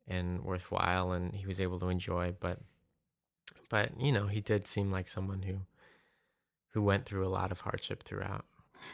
and 0.06 0.44
worthwhile, 0.44 1.12
and 1.12 1.34
he 1.34 1.46
was 1.46 1.60
able 1.60 1.80
to 1.80 1.88
enjoy. 1.88 2.34
But 2.38 2.60
but 3.68 4.00
you 4.00 4.12
know, 4.12 4.26
he 4.26 4.40
did 4.40 4.66
seem 4.66 4.92
like 4.92 5.08
someone 5.08 5.42
who 5.42 5.60
who 6.70 6.82
went 6.82 7.04
through 7.04 7.26
a 7.26 7.28
lot 7.28 7.50
of 7.50 7.60
hardship 7.60 8.02
throughout. 8.02 8.44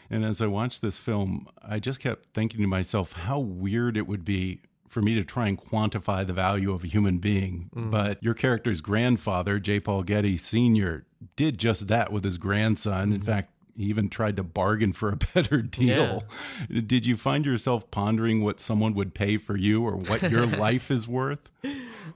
And 0.08 0.24
as 0.24 0.40
I 0.40 0.46
watched 0.46 0.82
this 0.82 0.98
film, 0.98 1.48
I 1.62 1.78
just 1.78 2.00
kept 2.00 2.32
thinking 2.32 2.60
to 2.60 2.66
myself 2.66 3.12
how 3.12 3.38
weird 3.38 3.96
it 3.96 4.06
would 4.06 4.24
be 4.24 4.60
for 4.88 5.00
me 5.00 5.14
to 5.14 5.24
try 5.24 5.48
and 5.48 5.58
quantify 5.58 6.26
the 6.26 6.32
value 6.32 6.72
of 6.72 6.84
a 6.84 6.86
human 6.86 7.18
being. 7.18 7.70
Mm. 7.74 7.90
But 7.90 8.22
your 8.22 8.34
character's 8.34 8.80
grandfather, 8.80 9.58
J. 9.58 9.80
Paul 9.80 10.02
Getty 10.02 10.36
Sr., 10.36 11.06
did 11.36 11.58
just 11.58 11.88
that 11.88 12.12
with 12.12 12.24
his 12.24 12.38
grandson. 12.38 13.10
Mm. 13.10 13.14
In 13.14 13.20
mm-hmm. 13.20 13.30
fact, 13.30 13.52
he 13.76 13.84
even 13.84 14.08
tried 14.08 14.36
to 14.36 14.42
bargain 14.42 14.92
for 14.92 15.10
a 15.10 15.16
better 15.34 15.62
deal. 15.62 16.24
Yeah. 16.68 16.80
Did 16.86 17.06
you 17.06 17.16
find 17.16 17.46
yourself 17.46 17.90
pondering 17.90 18.42
what 18.42 18.60
someone 18.60 18.94
would 18.94 19.14
pay 19.14 19.36
for 19.36 19.56
you 19.56 19.84
or 19.84 19.96
what 19.96 20.22
your 20.30 20.46
life 20.46 20.90
is 20.90 21.08
worth? 21.08 21.50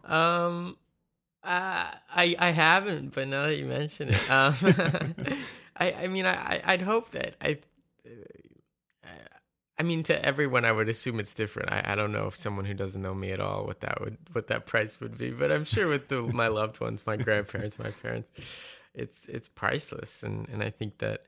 Um, 0.04 0.76
uh, 1.42 1.90
I 2.14 2.36
I 2.38 2.50
haven't, 2.50 3.14
but 3.14 3.28
now 3.28 3.46
that 3.46 3.58
you 3.58 3.66
mention 3.66 4.08
it, 4.10 4.30
um, 4.30 4.54
I 5.76 5.92
I 5.92 6.06
mean 6.08 6.26
I 6.26 6.60
I'd 6.64 6.82
hope 6.82 7.10
that 7.10 7.36
I. 7.40 7.58
I 9.76 9.82
mean, 9.82 10.04
to 10.04 10.24
everyone, 10.24 10.64
I 10.64 10.70
would 10.70 10.88
assume 10.88 11.18
it's 11.18 11.34
different. 11.34 11.72
I, 11.72 11.82
I 11.84 11.94
don't 11.96 12.12
know 12.12 12.28
if 12.28 12.36
someone 12.36 12.64
who 12.64 12.74
doesn't 12.74 13.02
know 13.02 13.12
me 13.12 13.32
at 13.32 13.40
all 13.40 13.66
what 13.66 13.80
that 13.80 14.00
would 14.00 14.18
what 14.30 14.46
that 14.46 14.66
price 14.66 15.00
would 15.00 15.18
be, 15.18 15.32
but 15.32 15.50
I'm 15.50 15.64
sure 15.64 15.88
with 15.88 16.06
the, 16.06 16.22
my 16.22 16.46
loved 16.46 16.78
ones, 16.78 17.04
my 17.04 17.16
grandparents, 17.16 17.76
my 17.80 17.90
parents, 17.90 18.30
it's 18.94 19.26
it's 19.28 19.48
priceless, 19.48 20.22
and 20.22 20.48
and 20.48 20.62
I 20.62 20.70
think 20.70 20.98
that 20.98 21.24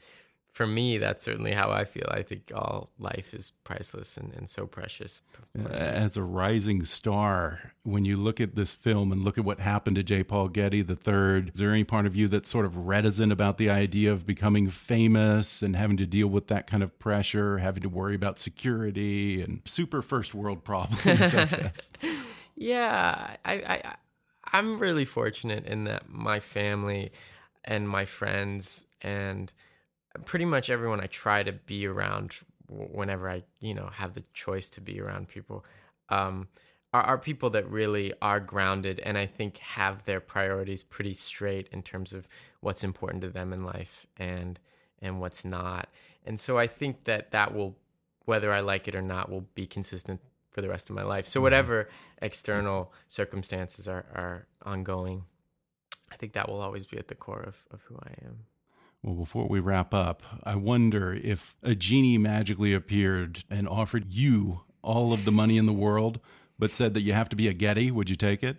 for 0.57 0.66
me, 0.66 0.96
that's 0.96 1.22
certainly 1.22 1.52
how 1.52 1.70
I 1.70 1.85
feel. 1.85 2.09
I 2.11 2.22
think 2.22 2.50
all 2.55 2.88
life 2.98 3.35
is 3.35 3.52
priceless 3.62 4.16
and, 4.16 4.33
and 4.33 4.48
so 4.48 4.66
precious. 4.66 5.22
As 5.70 6.16
a 6.16 6.22
rising 6.22 6.83
star, 6.87 7.72
when 7.83 8.07
you 8.07 8.16
look 8.16 8.40
at 8.40 8.55
this 8.55 8.72
film 8.72 9.12
and 9.12 9.22
look 9.22 9.37
at 9.37 9.44
what 9.44 9.61
happened 9.61 9.96
to 9.96 10.02
J. 10.02 10.24
Paul 10.24 10.48
Getty 10.48 10.81
the 10.81 10.96
third 10.96 11.50
is 11.50 11.61
there 11.61 11.72
any 11.72 11.85
part 11.85 12.07
of 12.07 12.16
you 12.16 12.26
that's 12.26 12.48
sort 12.48 12.64
of 12.64 12.87
reticent 12.87 13.33
about 13.33 13.59
the 13.59 13.68
idea 13.68 14.11
of 14.11 14.26
becoming 14.26 14.70
famous 14.70 15.61
and 15.61 15.76
having 15.76 15.98
to 15.98 16.07
deal 16.07 16.29
with 16.29 16.46
that 16.46 16.66
kind 16.66 16.83
of 16.83 16.98
pressure, 16.98 17.59
having 17.59 17.83
to 17.83 17.90
worry 17.90 18.14
about 18.14 18.38
security 18.38 19.42
and 19.42 19.61
super 19.66 20.00
first 20.00 20.35
world 20.35 20.64
problems, 20.64 21.05
I 21.35 21.44
guess? 21.44 21.92
yeah, 22.57 23.37
I, 23.44 23.52
I, 23.52 23.94
I'm 24.55 24.79
really 24.79 25.05
fortunate 25.05 25.66
in 25.66 25.85
that 25.85 26.09
my 26.09 26.40
family 26.40 27.12
and 27.66 27.88
my 27.88 28.05
friends 28.05 28.87
and– 29.02 29.52
pretty 30.24 30.44
much 30.44 30.70
everyone 30.70 31.00
I 31.00 31.07
try 31.07 31.42
to 31.42 31.52
be 31.52 31.87
around 31.87 32.35
whenever 32.68 33.29
I, 33.29 33.42
you 33.61 33.74
know, 33.74 33.88
have 33.92 34.14
the 34.14 34.24
choice 34.33 34.70
to 34.70 34.81
be 34.81 35.00
around 35.00 35.29
people, 35.29 35.64
um, 36.09 36.48
are, 36.92 37.02
are 37.02 37.18
people 37.18 37.50
that 37.50 37.68
really 37.70 38.12
are 38.22 38.40
grounded 38.40 39.00
and 39.00 39.18
I 39.18 39.26
think 39.26 39.59
have 39.59 40.05
their 40.05 40.20
priorities 40.20 40.83
pretty 40.83 41.14
straight 41.14 41.68
in 41.72 41.83
terms 41.83 42.12
of 42.12 42.26
what's 42.61 42.83
important 42.83 43.22
to 43.22 43.29
them 43.29 43.52
in 43.52 43.64
life 43.64 44.07
and 44.16 44.59
and 45.02 45.20
what's 45.20 45.44
not. 45.44 45.88
And 46.24 46.40
so 46.40 46.57
I 46.57 46.66
think 46.66 47.05
that 47.05 47.31
that 47.33 47.55
will, 47.55 47.76
whether 48.24 48.50
I 48.50 48.61
like 48.61 48.88
it 48.88 48.94
or 48.94 49.02
not, 49.02 49.31
will 49.31 49.44
be 49.55 49.66
consistent 49.66 50.20
for 50.50 50.62
the 50.62 50.68
rest 50.70 50.88
of 50.88 50.96
my 50.96 51.02
life. 51.02 51.26
So 51.26 51.38
mm-hmm. 51.38 51.44
whatever 51.44 51.88
external 52.22 52.94
circumstances 53.07 53.87
are, 53.87 54.07
are 54.14 54.46
ongoing, 54.62 55.24
I 56.16 56.18
think 56.18 56.33
that 56.33 56.48
will 56.48 56.62
always 56.62 56.87
be 56.87 56.96
at 56.96 57.09
the 57.09 57.14
core 57.14 57.42
of, 57.46 57.57
of 57.70 57.83
who 57.83 57.96
I 58.02 58.24
am. 58.24 58.38
Well, 59.02 59.14
before 59.14 59.46
we 59.46 59.61
wrap 59.61 59.92
up, 59.92 60.22
I 60.44 60.55
wonder 60.55 61.12
if 61.12 61.55
a 61.62 61.74
genie 61.74 62.16
magically 62.16 62.72
appeared 62.72 63.44
and 63.50 63.68
offered 63.68 64.14
you 64.14 64.62
all 64.81 65.12
of 65.12 65.26
the 65.26 65.31
money 65.31 65.59
in 65.59 65.66
the 65.66 65.74
world, 65.74 66.18
but 66.59 66.72
said 66.72 66.94
that 66.94 67.02
you 67.02 67.12
have 67.12 67.29
to 67.29 67.37
be 67.37 67.48
a 67.48 67.52
Getty, 67.52 67.90
would 67.90 68.09
you 68.09 68.16
take 68.16 68.42
it? 68.42 68.57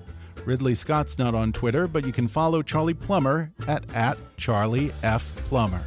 Ridley 0.46 0.74
Scott's 0.74 1.18
not 1.18 1.34
on 1.34 1.52
Twitter, 1.52 1.88
but 1.88 2.06
you 2.06 2.12
can 2.12 2.28
follow 2.28 2.62
Charlie 2.62 2.94
Plummer 2.94 3.52
at, 3.66 3.92
at 3.94 4.16
Charlie 4.36 4.92
F. 5.02 5.34
Plummer. 5.48 5.82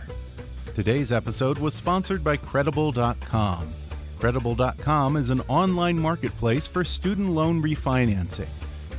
Today's 0.79 1.11
episode 1.11 1.57
was 1.57 1.73
sponsored 1.73 2.23
by 2.23 2.37
Credible.com. 2.37 3.73
Credible.com 4.17 5.17
is 5.17 5.29
an 5.29 5.41
online 5.49 5.99
marketplace 5.99 6.67
for 6.67 6.85
student 6.85 7.31
loan 7.31 7.61
refinancing. 7.61 8.47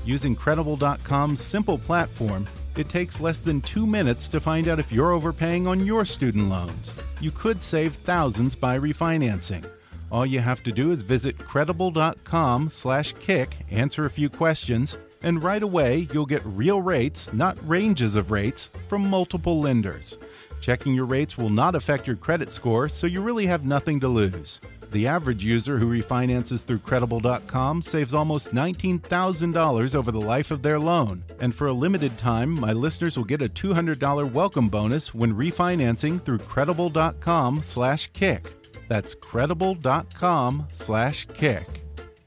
Using 0.04 0.36
Credible.com's 0.36 1.40
simple 1.40 1.78
platform, 1.78 2.46
it 2.76 2.90
takes 2.90 3.18
less 3.18 3.40
than 3.40 3.62
two 3.62 3.86
minutes 3.86 4.28
to 4.28 4.40
find 4.40 4.68
out 4.68 4.78
if 4.78 4.92
you're 4.92 5.12
overpaying 5.12 5.66
on 5.66 5.86
your 5.86 6.04
student 6.04 6.50
loans. 6.50 6.92
You 7.18 7.30
could 7.30 7.62
save 7.62 7.94
thousands 7.94 8.54
by 8.54 8.78
refinancing. 8.78 9.66
All 10.12 10.26
you 10.26 10.40
have 10.40 10.62
to 10.64 10.72
do 10.72 10.92
is 10.92 11.00
visit 11.00 11.38
credible.com 11.38 12.68
slash 12.68 13.14
kick, 13.20 13.56
answer 13.70 14.04
a 14.04 14.10
few 14.10 14.28
questions, 14.28 14.98
and 15.22 15.42
right 15.42 15.62
away 15.62 16.08
you'll 16.12 16.26
get 16.26 16.42
real 16.44 16.82
rates, 16.82 17.32
not 17.32 17.56
ranges 17.66 18.16
of 18.16 18.30
rates, 18.30 18.68
from 18.86 19.08
multiple 19.08 19.60
lenders. 19.62 20.18
Checking 20.60 20.94
your 20.94 21.06
rates 21.06 21.38
will 21.38 21.50
not 21.50 21.74
affect 21.74 22.06
your 22.06 22.16
credit 22.16 22.52
score, 22.52 22.88
so 22.88 23.06
you 23.06 23.22
really 23.22 23.46
have 23.46 23.64
nothing 23.64 23.98
to 24.00 24.08
lose. 24.08 24.60
The 24.92 25.06
average 25.06 25.44
user 25.44 25.78
who 25.78 25.90
refinances 25.90 26.64
through 26.64 26.80
Credible.com 26.80 27.80
saves 27.80 28.12
almost 28.12 28.52
$19,000 28.52 29.94
over 29.94 30.10
the 30.10 30.20
life 30.20 30.50
of 30.50 30.62
their 30.62 30.78
loan. 30.78 31.22
And 31.38 31.54
for 31.54 31.68
a 31.68 31.72
limited 31.72 32.18
time, 32.18 32.58
my 32.58 32.72
listeners 32.72 33.16
will 33.16 33.24
get 33.24 33.40
a 33.40 33.48
$200 33.48 34.32
welcome 34.32 34.68
bonus 34.68 35.14
when 35.14 35.32
refinancing 35.32 36.22
through 36.24 36.38
Credible.com 36.38 37.62
slash 37.62 38.10
kick. 38.12 38.52
That's 38.88 39.14
Credible.com 39.14 40.66
slash 40.72 41.26
kick. 41.34 41.66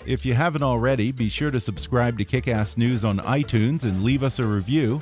If 0.06 0.26
you 0.26 0.34
haven't 0.34 0.64
already, 0.64 1.12
be 1.12 1.30
sure 1.30 1.52
to 1.52 1.60
subscribe 1.60 2.18
to 2.18 2.26
Kickass 2.26 2.78
News 2.78 3.04
on 3.06 3.20
iTunes 3.20 3.84
and 3.84 4.04
leave 4.04 4.24
us 4.24 4.40
a 4.40 4.46
review. 4.46 5.02